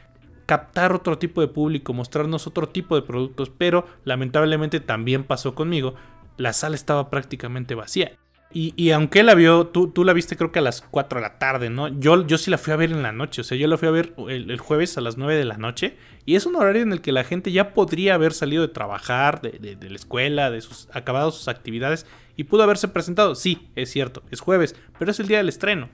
[0.46, 5.96] captar otro tipo de público, mostrarnos otro tipo de productos, pero lamentablemente también pasó conmigo,
[6.38, 8.18] la sala estaba prácticamente vacía.
[8.54, 11.38] Y, aunque la vio, tú, tú, la viste creo que a las 4 de la
[11.38, 11.90] tarde, ¿no?
[11.90, 13.88] Yo, yo sí la fui a ver en la noche, o sea, yo la fui
[13.88, 16.92] a ver el, jueves a las 9 de la noche, y es un horario en
[16.92, 20.62] el que la gente ya podría haber salido de trabajar, de, de la escuela, de
[20.62, 23.36] sus acabado sus actividades, y pudo haberse presentado.
[23.36, 25.90] Sí, es cierto, es jueves, pero es el día del estreno.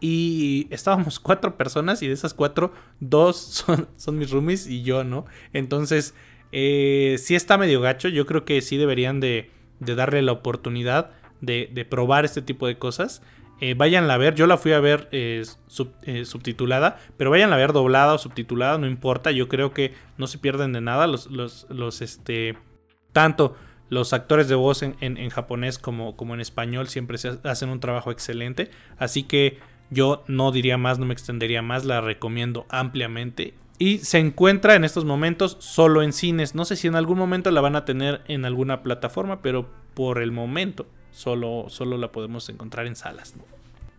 [0.00, 5.04] Y estábamos cuatro personas y de esas cuatro, dos son, son mis roomies y yo,
[5.04, 5.24] ¿no?
[5.52, 6.14] Entonces,
[6.56, 8.08] eh, sí está medio gacho.
[8.08, 9.50] Yo creo que sí deberían de,
[9.80, 11.10] darle la oportunidad
[11.46, 13.22] de, probar este tipo de cosas.
[13.60, 15.42] Eh, váyanla a ver, yo la fui a ver eh,
[16.02, 20.26] eh, subtitulada, pero váyanla a ver doblada o subtitulada, no importa, yo creo que no
[20.26, 22.58] se pierden de nada los, los, este,
[23.12, 23.56] tanto
[23.90, 28.70] los actores de voz en, japonés como, como en español siempre hacen un trabajo excelente,
[28.98, 33.54] así que yo no diría más, no me extendería más, la recomiendo ampliamente.
[33.78, 36.54] Y se encuentra en estos momentos solo en cines.
[36.54, 40.22] No sé si en algún momento la van a tener en alguna plataforma, pero por
[40.22, 43.34] el momento solo, solo la podemos encontrar en salas.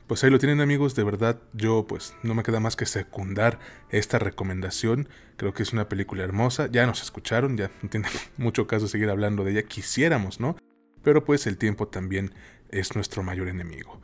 [0.05, 3.59] Pues ahí lo tienen amigos, de verdad yo pues no me queda más que secundar
[3.89, 5.09] esta recomendación.
[5.35, 8.07] Creo que es una película hermosa, ya nos escucharon, ya no tiene
[8.37, 10.57] mucho caso seguir hablando de ella, quisiéramos, ¿no?
[11.03, 12.33] Pero pues el tiempo también
[12.69, 13.99] es nuestro mayor enemigo.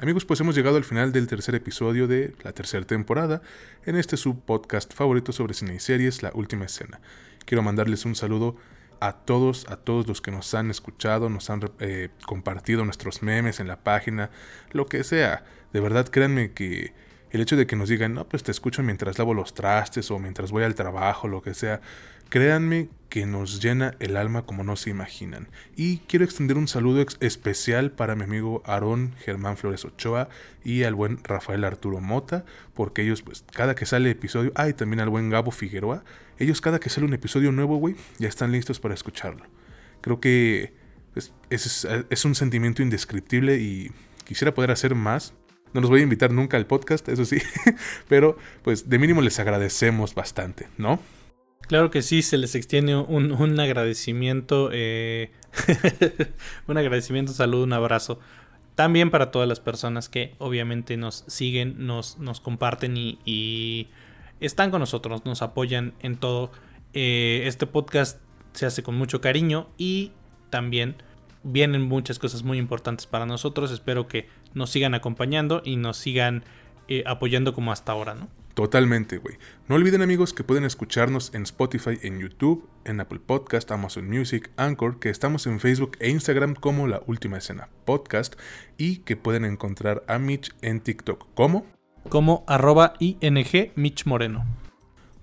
[0.00, 3.42] Amigos, pues hemos llegado al final del tercer episodio de la tercera temporada
[3.84, 7.00] en este subpodcast favorito sobre cine y series, La Última Escena.
[7.46, 8.56] Quiero mandarles un saludo
[9.00, 13.60] a todos, a todos los que nos han escuchado, nos han eh, compartido nuestros memes
[13.60, 14.30] en la página,
[14.72, 15.44] lo que sea.
[15.72, 16.92] De verdad, créanme que
[17.30, 20.18] el hecho de que nos digan, no, pues te escucho mientras lavo los trastes o
[20.18, 21.80] mientras voy al trabajo, lo que sea,
[22.28, 25.48] Créanme que nos llena el alma como no se imaginan.
[25.76, 30.28] Y quiero extender un saludo especial para mi amigo Aarón Germán Flores Ochoa
[30.62, 34.74] y al buen Rafael Arturo Mota, porque ellos, pues, cada que sale episodio, ah, y
[34.74, 36.04] también al buen Gabo Figueroa,
[36.38, 39.46] ellos cada que sale un episodio nuevo, güey, ya están listos para escucharlo.
[40.02, 40.74] Creo que
[41.14, 43.90] pues, es, es un sentimiento indescriptible y
[44.24, 45.32] quisiera poder hacer más,
[45.72, 47.38] no los voy a invitar nunca al podcast, eso sí,
[48.08, 51.00] pero pues de mínimo les agradecemos bastante, ¿no?
[51.68, 55.30] Claro que sí, se les extiende un, un agradecimiento, eh,
[56.66, 58.20] un agradecimiento, salud, un abrazo.
[58.74, 63.88] También para todas las personas que obviamente nos siguen, nos, nos comparten y,
[64.40, 66.52] están con nosotros, nos apoyan en todo.
[66.94, 68.20] Eh, este podcast
[68.52, 70.12] se hace con mucho cariño y
[70.48, 70.96] también
[71.50, 73.70] vienen muchas cosas muy importantes para nosotros.
[73.70, 76.44] Espero que nos sigan acompañando y nos sigan
[76.88, 78.28] eh, apoyando como hasta ahora, ¿no?
[78.54, 79.36] Totalmente, güey.
[79.68, 84.50] No olviden amigos que pueden escucharnos en Spotify, en YouTube, en Apple Podcast, Amazon Music,
[84.56, 88.34] Anchor, que estamos en Facebook e Instagram como La Última Escena Podcast
[88.76, 91.28] y que pueden encontrar a Mitch en TikTok.
[91.34, 91.66] ¿Cómo?
[92.08, 94.44] Como arroba ING Mitch Moreno.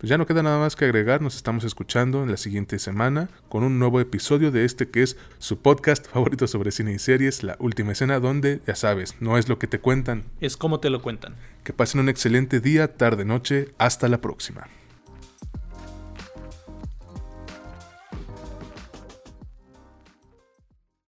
[0.05, 3.27] Pues ya no queda nada más que agregar, nos estamos escuchando en la siguiente semana
[3.49, 7.41] con un nuevo episodio de este que es su podcast favorito sobre cine y series,
[7.41, 10.25] La Última Escena, donde, ya sabes, no es lo que te cuentan.
[10.41, 11.33] Es como te lo cuentan.
[11.63, 14.67] Que pasen un excelente día, tarde, noche, hasta la próxima.